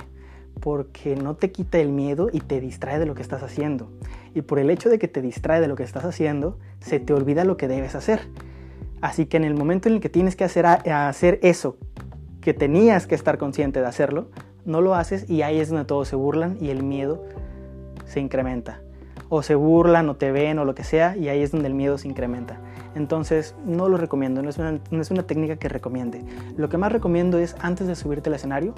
Porque 0.60 1.16
no 1.16 1.36
te 1.36 1.52
quita 1.52 1.80
el 1.80 1.90
miedo 1.90 2.30
y 2.32 2.40
te 2.40 2.62
distrae 2.62 3.00
de 3.00 3.06
lo 3.06 3.16
que 3.16 3.22
estás 3.22 3.44
haciendo. 3.44 3.90
Y 4.34 4.42
por 4.42 4.60
el 4.60 4.70
hecho 4.70 4.90
de 4.90 5.00
que 5.00 5.08
te 5.08 5.22
distrae 5.22 5.62
de 5.62 5.68
lo 5.68 5.76
que 5.76 5.84
estás 5.84 6.06
haciendo, 6.06 6.58
se 6.80 7.00
te 7.00 7.14
olvida 7.14 7.44
lo 7.44 7.58
que 7.58 7.68
debes 7.68 7.96
hacer. 7.96 8.22
Así 9.02 9.26
que 9.26 9.38
en 9.38 9.44
el 9.44 9.54
momento 9.54 9.90
en 9.90 9.96
el 9.96 10.02
que 10.02 10.10
tienes 10.10 10.36
que 10.36 10.44
hacer, 10.44 10.66
hacer 10.66 11.40
eso, 11.42 11.78
que 12.40 12.54
tenías 12.54 13.08
que 13.08 13.16
estar 13.16 13.38
consciente 13.38 13.82
de 13.82 13.86
hacerlo, 13.86 14.30
no 14.66 14.82
lo 14.82 14.96
haces 14.96 15.30
y 15.30 15.42
ahí 15.42 15.60
es 15.60 15.70
donde 15.70 15.86
todos 15.86 16.08
se 16.08 16.16
burlan 16.16 16.58
y 16.62 16.70
el 16.70 16.84
miedo 16.84 17.24
se 18.06 18.20
incrementa 18.20 18.82
o 19.30 19.42
se 19.42 19.56
burlan 19.56 20.10
o 20.10 20.16
te 20.16 20.32
ven 20.32 20.60
o 20.60 20.66
lo 20.66 20.76
que 20.76 20.84
sea 20.84 21.18
y 21.18 21.28
ahí 21.28 21.42
es 21.42 21.52
donde 21.52 21.68
el 21.68 21.74
miedo 21.74 21.98
se 21.98 22.08
incrementa. 22.08 22.60
Entonces 22.96 23.56
no 23.66 23.90
lo 23.90 23.98
recomiendo, 23.98 24.44
no 24.44 24.50
es, 24.50 24.58
una, 24.58 24.80
no 24.92 25.02
es 25.02 25.10
una 25.10 25.24
técnica 25.24 25.56
que 25.56 25.70
recomiende. 25.70 26.24
Lo 26.56 26.70
que 26.70 26.78
más 26.78 26.92
recomiendo 26.92 27.40
es 27.40 27.56
antes 27.60 27.88
de 27.88 27.96
subirte 27.96 28.30
al 28.30 28.36
escenario, 28.36 28.76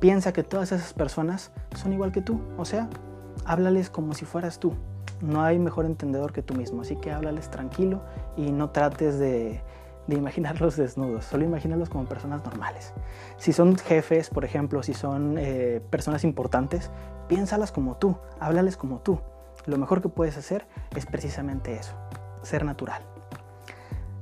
piensa 0.00 0.32
que 0.32 0.42
todas 0.42 0.72
esas 0.72 0.92
personas 0.92 1.50
son 1.76 1.92
igual 1.92 2.12
que 2.12 2.22
tú, 2.22 2.40
o 2.56 2.64
sea, 2.64 2.88
háblales 3.44 3.90
como 3.90 4.14
si 4.14 4.24
fueras 4.24 4.58
tú. 4.58 4.74
No 5.20 5.42
hay 5.42 5.58
mejor 5.58 5.84
entendedor 5.84 6.32
que 6.32 6.42
tú 6.42 6.54
mismo, 6.54 6.82
así 6.82 6.96
que 6.96 7.10
háblales 7.10 7.50
tranquilo 7.50 8.02
y 8.36 8.52
no 8.52 8.70
trates 8.70 9.18
de, 9.18 9.60
imaginarlos 10.08 10.76
desnudos, 10.78 11.24
solo 11.24 11.44
imagínalos 11.44 11.88
como 11.88 12.04
personas 12.06 12.44
normales. 12.44 12.92
Si 13.36 13.52
son 13.52 13.76
jefes, 13.76 14.30
por 14.30 14.44
ejemplo, 14.44 14.82
si 14.82 14.94
son 14.94 15.36
eh, 15.38 15.82
personas 15.90 16.24
importantes, 16.24 16.90
piénsalas 17.26 17.72
como 17.72 17.96
tú, 17.96 18.16
háblales 18.40 18.76
como 18.76 19.00
tú 19.00 19.18
lo 19.68 19.76
mejor 19.76 20.00
que 20.00 20.08
puedes 20.08 20.36
hacer 20.36 20.66
es 20.96 21.06
precisamente 21.06 21.74
eso, 21.74 21.92
ser 22.42 22.64
natural. 22.64 23.02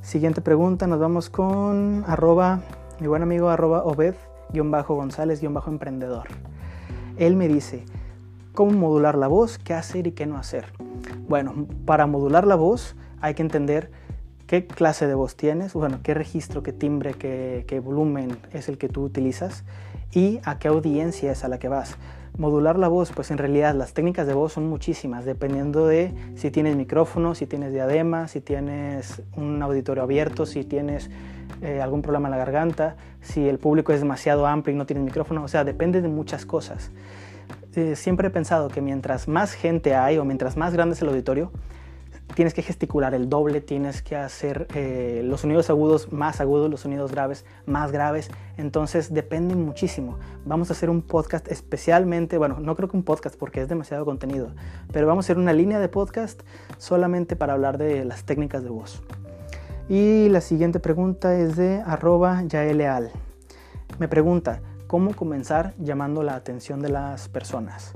Siguiente 0.02 0.40
pregunta, 0.40 0.86
nos 0.86 0.98
vamos 0.98 1.30
con 1.30 2.04
arroba, 2.06 2.60
mi 3.00 3.06
buen 3.06 3.22
amigo 3.22 3.48
arroba 3.48 3.84
obed-gonzález-emprendedor. 4.52 6.28
Él 7.16 7.36
me 7.36 7.48
dice, 7.48 7.84
¿cómo 8.52 8.72
modular 8.72 9.16
la 9.16 9.28
voz? 9.28 9.58
¿Qué 9.58 9.74
hacer 9.74 10.06
y 10.06 10.12
qué 10.12 10.26
no 10.26 10.36
hacer? 10.36 10.66
Bueno, 11.28 11.66
para 11.84 12.06
modular 12.06 12.46
la 12.46 12.56
voz 12.56 12.96
hay 13.20 13.34
que 13.34 13.42
entender 13.42 13.90
qué 14.46 14.66
clase 14.66 15.06
de 15.06 15.14
voz 15.14 15.36
tienes, 15.36 15.72
bueno, 15.74 16.00
qué 16.02 16.14
registro, 16.14 16.62
qué 16.62 16.72
timbre, 16.72 17.14
qué, 17.14 17.64
qué 17.66 17.80
volumen 17.80 18.38
es 18.52 18.68
el 18.68 18.78
que 18.78 18.88
tú 18.88 19.02
utilizas 19.02 19.64
y 20.12 20.40
a 20.44 20.58
qué 20.58 20.68
audiencia 20.68 21.32
es 21.32 21.44
a 21.44 21.48
la 21.48 21.58
que 21.58 21.68
vas. 21.68 21.96
Modular 22.38 22.78
la 22.78 22.88
voz, 22.88 23.12
pues 23.12 23.30
en 23.30 23.38
realidad 23.38 23.74
las 23.74 23.94
técnicas 23.94 24.26
de 24.26 24.34
voz 24.34 24.52
son 24.52 24.68
muchísimas, 24.68 25.24
dependiendo 25.24 25.86
de 25.86 26.12
si 26.34 26.50
tienes 26.50 26.76
micrófono, 26.76 27.34
si 27.34 27.46
tienes 27.46 27.72
diadema, 27.72 28.28
si 28.28 28.42
tienes 28.42 29.22
un 29.36 29.62
auditorio 29.62 30.02
abierto, 30.02 30.44
si 30.44 30.62
tienes 30.62 31.10
eh, 31.62 31.80
algún 31.80 32.02
problema 32.02 32.28
en 32.28 32.32
la 32.32 32.38
garganta, 32.38 32.96
si 33.20 33.48
el 33.48 33.58
público 33.58 33.92
es 33.92 34.00
demasiado 34.00 34.46
amplio 34.46 34.74
y 34.74 34.78
no 34.78 34.86
tienes 34.86 35.04
micrófono, 35.04 35.44
o 35.44 35.48
sea, 35.48 35.64
depende 35.64 36.02
de 36.02 36.08
muchas 36.08 36.46
cosas. 36.46 36.90
Eh, 37.74 37.96
siempre 37.96 38.28
he 38.28 38.30
pensado 38.30 38.68
que 38.68 38.80
mientras 38.80 39.28
más 39.28 39.52
gente 39.52 39.94
hay 39.94 40.18
o 40.18 40.24
mientras 40.24 40.56
más 40.56 40.72
grande 40.72 40.94
es 40.94 41.02
el 41.02 41.08
auditorio, 41.08 41.52
tienes 42.34 42.54
que 42.54 42.62
gesticular 42.62 43.14
el 43.14 43.28
doble, 43.28 43.60
tienes 43.60 44.02
que 44.02 44.16
hacer 44.16 44.66
eh, 44.74 45.22
los 45.24 45.42
sonidos 45.42 45.70
agudos 45.70 46.12
más 46.12 46.40
agudos, 46.40 46.70
los 46.70 46.80
sonidos 46.80 47.12
graves 47.12 47.44
más 47.66 47.92
graves. 47.92 48.30
Entonces 48.56 49.12
depende 49.12 49.54
muchísimo. 49.54 50.18
Vamos 50.44 50.70
a 50.70 50.72
hacer 50.72 50.90
un 50.90 51.02
podcast 51.02 51.48
especialmente, 51.50 52.38
bueno, 52.38 52.58
no 52.60 52.76
creo 52.76 52.88
que 52.88 52.96
un 52.96 53.04
podcast 53.04 53.36
porque 53.36 53.60
es 53.60 53.68
demasiado 53.68 54.04
contenido, 54.04 54.50
pero 54.92 55.06
vamos 55.06 55.24
a 55.24 55.26
hacer 55.26 55.38
una 55.38 55.52
línea 55.52 55.78
de 55.78 55.88
podcast 55.88 56.42
solamente 56.78 57.36
para 57.36 57.54
hablar 57.54 57.78
de 57.78 58.04
las 58.04 58.24
técnicas 58.24 58.62
de 58.62 58.70
voz. 58.70 59.02
Y 59.88 60.28
la 60.30 60.40
siguiente 60.40 60.80
pregunta 60.80 61.36
es 61.36 61.54
de 61.54 61.80
arroba 61.86 62.42
yaeleal. 62.42 63.12
Me 64.00 64.08
pregunta, 64.08 64.60
¿cómo 64.88 65.14
comenzar 65.14 65.74
llamando 65.78 66.24
la 66.24 66.34
atención 66.34 66.82
de 66.82 66.88
las 66.88 67.28
personas? 67.28 67.92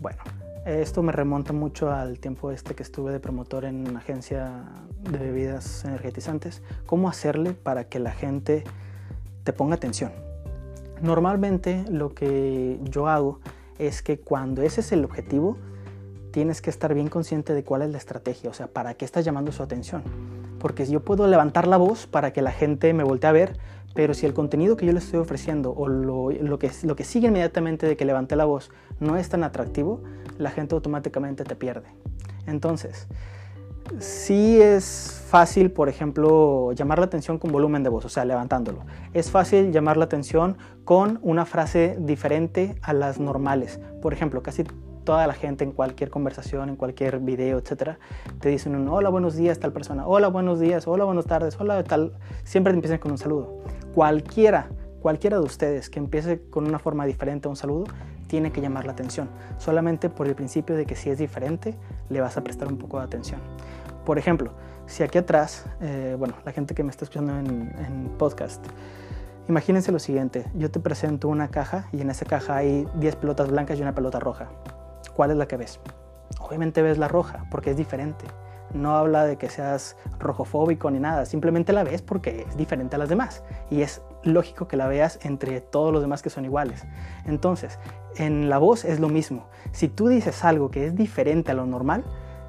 Bueno, 0.00 0.22
esto 0.66 1.02
me 1.02 1.10
remonta 1.10 1.52
mucho 1.52 1.90
al 1.90 2.20
tiempo 2.20 2.52
este 2.52 2.76
que 2.76 2.84
estuve 2.84 3.10
de 3.10 3.18
promotor 3.18 3.64
en 3.64 3.88
una 3.88 3.98
agencia 3.98 4.62
de 5.00 5.18
bebidas 5.18 5.84
energetizantes. 5.84 6.62
¿Cómo 6.86 7.08
hacerle 7.08 7.54
para 7.54 7.88
que 7.88 7.98
la 7.98 8.12
gente 8.12 8.62
te 9.42 9.52
ponga 9.52 9.74
atención? 9.74 10.12
Normalmente 11.00 11.84
lo 11.90 12.14
que 12.14 12.78
yo 12.84 13.08
hago 13.08 13.40
es 13.80 14.02
que 14.02 14.20
cuando 14.20 14.62
ese 14.62 14.80
es 14.80 14.92
el 14.92 15.04
objetivo, 15.04 15.58
tienes 16.30 16.62
que 16.62 16.70
estar 16.70 16.94
bien 16.94 17.08
consciente 17.08 17.52
de 17.52 17.64
cuál 17.64 17.82
es 17.82 17.90
la 17.90 17.98
estrategia, 17.98 18.48
o 18.48 18.54
sea, 18.54 18.68
para 18.68 18.94
qué 18.94 19.04
estás 19.04 19.24
llamando 19.24 19.50
su 19.50 19.64
atención. 19.64 20.04
Porque 20.62 20.86
yo 20.86 21.00
puedo 21.00 21.26
levantar 21.26 21.66
la 21.66 21.76
voz 21.76 22.06
para 22.06 22.32
que 22.32 22.40
la 22.40 22.52
gente 22.52 22.94
me 22.94 23.02
voltee 23.02 23.28
a 23.28 23.32
ver, 23.32 23.58
pero 23.94 24.14
si 24.14 24.26
el 24.26 24.32
contenido 24.32 24.76
que 24.76 24.86
yo 24.86 24.92
le 24.92 25.00
estoy 25.00 25.18
ofreciendo 25.18 25.72
o 25.72 25.88
lo, 25.88 26.58
que, 26.60 26.70
lo 26.84 26.94
que 26.94 27.02
sigue 27.02 27.26
inmediatamente 27.26 27.84
de 27.88 27.96
que 27.96 28.04
levante 28.04 28.36
la 28.36 28.44
voz 28.44 28.70
no 29.00 29.16
es 29.16 29.28
tan 29.28 29.42
atractivo, 29.42 30.04
la 30.38 30.50
gente 30.50 30.76
automáticamente 30.76 31.42
te 31.42 31.56
pierde. 31.56 31.88
Entonces, 32.46 33.08
sí 33.98 34.62
es 34.62 35.20
fácil, 35.26 35.72
por 35.72 35.88
ejemplo, 35.88 36.70
llamar 36.74 37.00
la 37.00 37.06
atención 37.06 37.38
con 37.38 37.50
volumen 37.50 37.82
de 37.82 37.90
voz, 37.90 38.04
o 38.04 38.08
sea, 38.08 38.24
levantándolo. 38.24 38.84
Es 39.14 39.32
fácil 39.32 39.72
llamar 39.72 39.96
la 39.96 40.04
atención 40.04 40.56
con 40.84 41.18
una 41.22 41.44
frase 41.44 41.96
diferente 41.98 42.76
a 42.82 42.92
las 42.92 43.18
normales. 43.18 43.80
Por 44.00 44.12
ejemplo, 44.12 44.44
casi 44.44 44.62
toda 45.04 45.26
la 45.26 45.34
gente 45.34 45.64
en 45.64 45.72
cualquier 45.72 46.10
conversación, 46.10 46.68
en 46.68 46.76
cualquier 46.76 47.18
video, 47.18 47.58
etcétera, 47.58 47.98
te 48.40 48.48
dicen 48.48 48.74
un 48.74 48.88
hola, 48.88 49.08
buenos 49.08 49.36
días, 49.36 49.58
tal 49.58 49.72
persona, 49.72 50.06
hola, 50.06 50.28
buenos 50.28 50.60
días, 50.60 50.86
hola, 50.86 51.04
buenas 51.04 51.26
tardes, 51.26 51.56
hola, 51.60 51.82
tal. 51.84 52.12
Siempre 52.44 52.72
te 52.72 52.76
empiezan 52.76 52.98
con 52.98 53.12
un 53.12 53.18
saludo. 53.18 53.62
Cualquiera, 53.94 54.68
cualquiera 55.00 55.38
de 55.38 55.44
ustedes 55.44 55.90
que 55.90 55.98
empiece 55.98 56.42
con 56.50 56.66
una 56.66 56.78
forma 56.78 57.04
diferente 57.06 57.48
a 57.48 57.50
un 57.50 57.56
saludo, 57.56 57.84
tiene 58.26 58.50
que 58.50 58.62
llamar 58.62 58.86
la 58.86 58.92
atención, 58.92 59.28
solamente 59.58 60.08
por 60.08 60.26
el 60.26 60.34
principio 60.34 60.74
de 60.74 60.86
que 60.86 60.96
si 60.96 61.10
es 61.10 61.18
diferente, 61.18 61.74
le 62.08 62.20
vas 62.20 62.38
a 62.38 62.42
prestar 62.42 62.68
un 62.68 62.78
poco 62.78 62.98
de 62.98 63.04
atención. 63.04 63.40
Por 64.06 64.18
ejemplo, 64.18 64.52
si 64.86 65.02
aquí 65.02 65.18
atrás, 65.18 65.66
eh, 65.80 66.16
bueno, 66.18 66.34
la 66.44 66.52
gente 66.52 66.74
que 66.74 66.82
me 66.82 66.90
está 66.90 67.04
escuchando 67.04 67.38
en, 67.38 68.10
podcast, 68.18 68.64
imagínense 69.48 69.92
lo 69.92 69.98
siguiente, 69.98 70.46
yo 70.54 70.70
te 70.70 70.80
presento 70.80 71.28
una 71.28 71.48
caja 71.48 71.88
y 71.92 72.00
en 72.00 72.10
esa 72.10 72.24
caja 72.24 72.56
hay 72.56 72.88
10 72.94 73.16
pelotas 73.16 73.50
blancas 73.50 73.78
y 73.78 73.82
una 73.82 73.94
pelota 73.94 74.18
roja. 74.18 74.48
¿Cuál 75.14 75.30
es 75.30 75.36
la 75.36 75.46
que 75.46 75.56
ves? 75.56 75.80
Obviamente 76.40 76.82
ves 76.82 76.98
la 76.98 77.08
roja, 77.08 77.44
porque 77.50 77.70
es 77.70 77.76
diferente. 77.76 78.24
No 78.72 78.96
habla 78.96 79.24
de 79.24 79.36
que 79.36 79.50
seas 79.50 79.96
rojofóbico 80.18 80.90
ni 80.90 80.98
nada, 80.98 81.26
simplemente 81.26 81.74
la 81.74 81.84
ves 81.84 82.00
porque 82.00 82.46
es 82.48 82.56
diferente 82.56 82.96
a 82.96 82.98
las 82.98 83.10
demás. 83.10 83.42
Y 83.70 83.82
es 83.82 84.00
lógico 84.22 84.66
que 84.66 84.76
la 84.76 84.86
veas 84.86 85.18
entre 85.22 85.60
todos 85.60 85.92
los 85.92 86.00
demás 86.00 86.22
que 86.22 86.30
son 86.30 86.44
iguales. 86.44 86.84
Entonces, 87.26 87.78
en 88.16 88.48
la 88.48 88.58
voz 88.58 88.84
es 88.84 88.98
lo 89.00 89.08
mismo. 89.08 89.48
Si 89.72 89.88
tú 89.88 90.08
dices 90.08 90.44
algo 90.44 90.70
que 90.70 90.86
es 90.86 90.94
diferente 90.94 91.50
a 91.50 91.54
lo 91.54 91.66
normal, 91.66 92.04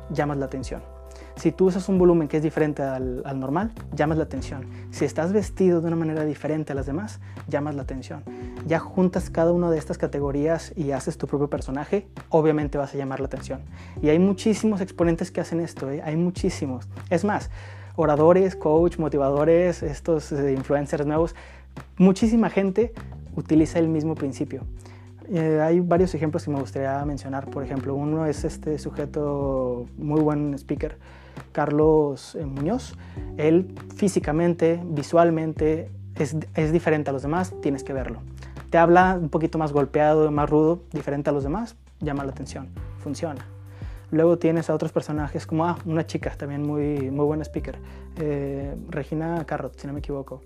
llamas 0.10 0.38
la 0.38 0.46
atención. 0.46 0.93
Si 1.36 1.52
tú 1.52 1.66
usas 1.66 1.90
un 1.90 1.98
volumen 1.98 2.28
que 2.28 2.38
es 2.38 2.44
diferente 2.44 2.84
al, 2.84 3.24
normal, 3.40 3.72
llamas 3.94 4.18
la 4.18 4.24
atención. 4.24 4.66
Si 4.92 5.04
estás 5.04 5.34
vestido 5.34 5.82
de 5.82 5.88
una 5.88 5.96
manera 5.96 6.26
diferente 6.26 6.72
a 6.74 6.76
las 6.76 6.86
demás, 6.86 7.20
llamas 7.48 7.76
la 7.76 7.82
atención. 7.82 8.24
Ya 8.68 8.80
juntas 8.80 9.30
cada 9.30 9.52
una 9.52 9.72
de 9.72 9.78
estas 9.78 9.98
categorías 9.98 10.72
y 10.76 10.92
haces 10.92 11.18
tu 11.18 11.28
propio 11.28 11.50
personaje, 11.50 12.08
obviamente 12.30 12.78
vas 12.78 12.94
a 12.94 12.98
llamar 12.98 13.20
la 13.20 13.26
atención. 13.26 13.62
Y 14.02 14.10
hay 14.10 14.20
muchísimos 14.20 14.80
exponentes 14.80 15.32
que 15.32 15.42
hacen 15.42 15.60
esto, 15.60 15.90
¿eh? 15.90 16.02
hay 16.04 16.16
muchísimos. 16.16 16.88
Es 17.10 17.26
más, 17.26 17.50
oradores, 17.96 18.56
coach, 18.56 18.98
motivadores, 18.98 19.84
estos 19.84 20.32
eh, 20.32 20.54
influencers 20.54 21.06
nuevos, 21.06 21.36
muchísima 21.98 22.50
gente 22.50 22.94
utiliza 23.36 23.80
el 23.80 23.88
mismo 23.88 24.16
principio. 24.16 24.64
Eh, 25.30 25.60
hay 25.62 25.80
varios 25.80 26.14
ejemplos 26.14 26.44
que 26.44 26.52
me 26.52 26.60
gustaría 26.60 27.04
mencionar. 27.06 27.50
Por 27.50 27.64
ejemplo, 27.64 27.96
uno 27.96 28.26
es 28.26 28.44
este 28.44 28.78
sujeto, 28.78 29.88
muy 29.98 30.22
buen 30.22 30.54
speaker, 30.56 30.98
Carlos 31.52 32.36
eh, 32.36 32.46
Muñoz. 32.46 32.96
Él 33.38 33.74
físicamente, 33.96 34.82
visualmente, 34.84 35.90
es, 36.16 36.36
es 36.56 36.72
diferente 36.72 37.10
a 37.10 37.14
los 37.14 37.22
demás, 37.22 37.54
tienes 37.62 37.84
que 37.84 37.94
verlo. 37.94 38.20
Te 38.70 38.78
habla 38.78 39.18
un 39.20 39.30
poquito 39.30 39.58
más 39.58 39.72
golpeado, 39.72 40.32
más 40.32 40.50
rudo, 40.50 40.82
diferente 40.92 41.30
a 41.30 41.34
los 41.34 41.44
demás, 41.44 41.76
llama 42.00 42.24
la 42.24 42.32
atención, 42.32 42.70
funciona. 43.00 43.46
Luego 44.12 44.38
tienes 44.38 44.70
a 44.70 44.76
otros 44.76 44.92
personajes 44.92 45.48
como 45.48 45.66
ah, 45.66 45.78
una 45.86 46.06
chica 46.06 46.32
también 46.38 46.62
muy, 46.62 47.10
muy 47.10 47.26
buena 47.26 47.44
speaker, 47.44 47.78
eh, 48.18 48.76
Regina 48.90 49.44
Carrot, 49.46 49.80
si 49.80 49.88
no 49.88 49.94
me 49.94 50.00
equivoco. 50.00 50.42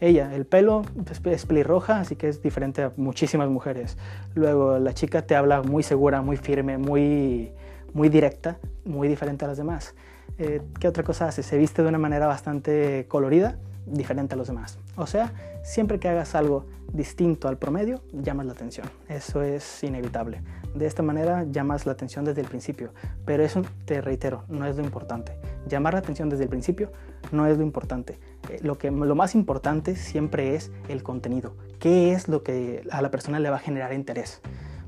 Ella, 0.00 0.34
el 0.34 0.46
pelo 0.46 0.82
es 1.26 1.44
pelirroja, 1.44 2.00
así 2.00 2.16
que 2.16 2.28
es 2.28 2.40
diferente 2.40 2.82
a 2.82 2.92
muchísimas 2.96 3.50
mujeres. 3.50 3.98
Luego 4.34 4.78
la 4.78 4.94
chica 4.94 5.20
te 5.20 5.36
habla 5.36 5.60
muy 5.60 5.82
segura, 5.82 6.22
muy 6.22 6.38
firme, 6.38 6.78
muy, 6.78 7.52
muy 7.92 8.08
directa, 8.08 8.58
muy 8.86 9.08
diferente 9.08 9.44
a 9.44 9.48
las 9.48 9.58
demás. 9.58 9.94
Eh, 10.38 10.62
¿Qué 10.78 10.88
otra 10.88 11.02
cosa 11.02 11.28
hace? 11.28 11.42
Se 11.42 11.58
viste 11.58 11.82
de 11.82 11.88
una 11.88 11.98
manera 11.98 12.26
bastante 12.26 13.06
colorida, 13.08 13.56
diferente 13.86 14.34
a 14.34 14.36
los 14.36 14.46
demás. 14.46 14.78
O 14.96 15.06
sea, 15.06 15.32
siempre 15.62 15.98
que 15.98 16.08
hagas 16.08 16.34
algo 16.34 16.66
distinto 16.92 17.48
al 17.48 17.56
promedio, 17.56 18.02
llamas 18.12 18.46
la 18.46 18.52
atención. 18.52 18.86
Eso 19.08 19.42
es 19.42 19.82
inevitable. 19.84 20.42
De 20.74 20.86
esta 20.86 21.02
manera 21.02 21.44
llamas 21.44 21.86
la 21.86 21.92
atención 21.92 22.24
desde 22.24 22.40
el 22.40 22.48
principio. 22.48 22.92
Pero 23.24 23.42
eso, 23.42 23.62
te 23.84 24.00
reitero, 24.00 24.44
no 24.48 24.66
es 24.66 24.76
lo 24.76 24.84
importante. 24.84 25.32
Llamar 25.68 25.94
la 25.94 26.00
atención 26.00 26.28
desde 26.28 26.44
el 26.44 26.48
principio 26.48 26.90
no 27.32 27.46
es 27.46 27.58
lo 27.58 27.62
importante. 27.62 28.18
Eh, 28.48 28.60
lo, 28.62 28.78
que, 28.78 28.90
lo 28.90 29.14
más 29.14 29.34
importante 29.34 29.96
siempre 29.96 30.54
es 30.54 30.70
el 30.88 31.02
contenido. 31.02 31.54
¿Qué 31.78 32.12
es 32.12 32.28
lo 32.28 32.42
que 32.42 32.82
a 32.90 33.02
la 33.02 33.10
persona 33.10 33.38
le 33.38 33.50
va 33.50 33.56
a 33.56 33.60
generar 33.60 33.92
interés? 33.92 34.40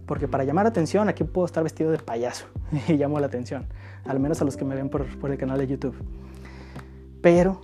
Porque 0.06 0.28
para 0.28 0.44
llamar 0.44 0.64
la 0.64 0.70
atención, 0.70 1.08
aquí 1.08 1.24
puedo 1.24 1.46
estar 1.46 1.62
vestido 1.62 1.90
de 1.90 1.98
payaso 1.98 2.46
y 2.88 2.94
llamo 2.94 3.20
la 3.20 3.26
atención. 3.26 3.66
Al 4.04 4.20
menos 4.20 4.40
a 4.40 4.44
los 4.44 4.56
que 4.56 4.64
me 4.64 4.74
ven 4.74 4.88
por, 4.88 5.06
por 5.18 5.30
el 5.30 5.38
canal 5.38 5.58
de 5.58 5.66
YouTube. 5.66 5.96
Pero 7.20 7.60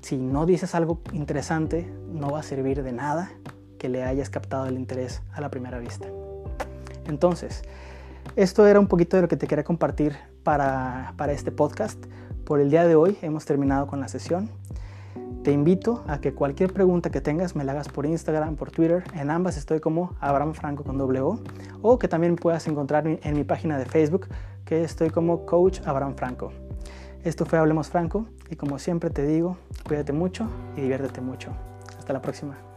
si 0.00 0.16
no 0.16 0.46
dices 0.46 0.74
algo 0.74 1.00
interesante, 1.12 1.92
no 2.08 2.30
va 2.30 2.40
a 2.40 2.42
servir 2.42 2.82
de 2.82 2.92
nada 2.92 3.30
que 3.78 3.88
le 3.88 4.04
hayas 4.04 4.30
captado 4.30 4.66
el 4.66 4.76
interés 4.76 5.22
a 5.32 5.40
la 5.40 5.50
primera 5.50 5.78
vista. 5.78 6.08
Entonces, 7.06 7.62
esto 8.36 8.66
era 8.66 8.80
un 8.80 8.86
poquito 8.86 9.16
de 9.16 9.22
lo 9.22 9.28
que 9.28 9.36
te 9.36 9.46
quería 9.46 9.64
compartir 9.64 10.16
para, 10.42 11.14
para 11.16 11.32
este 11.32 11.52
podcast. 11.52 12.02
Por 12.44 12.60
el 12.60 12.70
día 12.70 12.86
de 12.86 12.94
hoy 12.94 13.18
hemos 13.22 13.44
terminado 13.44 13.86
con 13.86 14.00
la 14.00 14.08
sesión. 14.08 14.48
Te 15.42 15.50
invito 15.50 16.04
a 16.06 16.20
que 16.20 16.34
cualquier 16.34 16.72
pregunta 16.72 17.10
que 17.10 17.20
tengas 17.20 17.56
me 17.56 17.64
la 17.64 17.72
hagas 17.72 17.88
por 17.88 18.06
Instagram, 18.06 18.54
por 18.54 18.70
Twitter. 18.70 19.02
En 19.14 19.28
ambas 19.28 19.56
estoy 19.56 19.80
como 19.80 20.14
Abraham 20.20 20.54
Franco 20.54 20.84
con 20.84 21.00
O. 21.00 21.40
O 21.82 21.98
que 21.98 22.06
también 22.06 22.36
puedas 22.36 22.68
encontrar 22.68 23.08
en 23.08 23.36
mi 23.36 23.42
página 23.42 23.76
de 23.76 23.84
Facebook, 23.84 24.28
que 24.64 24.84
estoy 24.84 25.10
como 25.10 25.44
Coach 25.44 25.80
Abraham 25.84 26.14
Franco. 26.14 26.52
Esto 27.24 27.44
fue 27.44 27.58
Hablemos 27.58 27.88
Franco 27.88 28.26
y 28.50 28.56
como 28.56 28.78
siempre 28.78 29.10
te 29.10 29.26
digo, 29.26 29.56
cuídate 29.84 30.12
mucho 30.12 30.46
y 30.76 30.82
diviértete 30.82 31.20
mucho. 31.20 31.50
Hasta 31.98 32.12
la 32.12 32.22
próxima. 32.22 32.71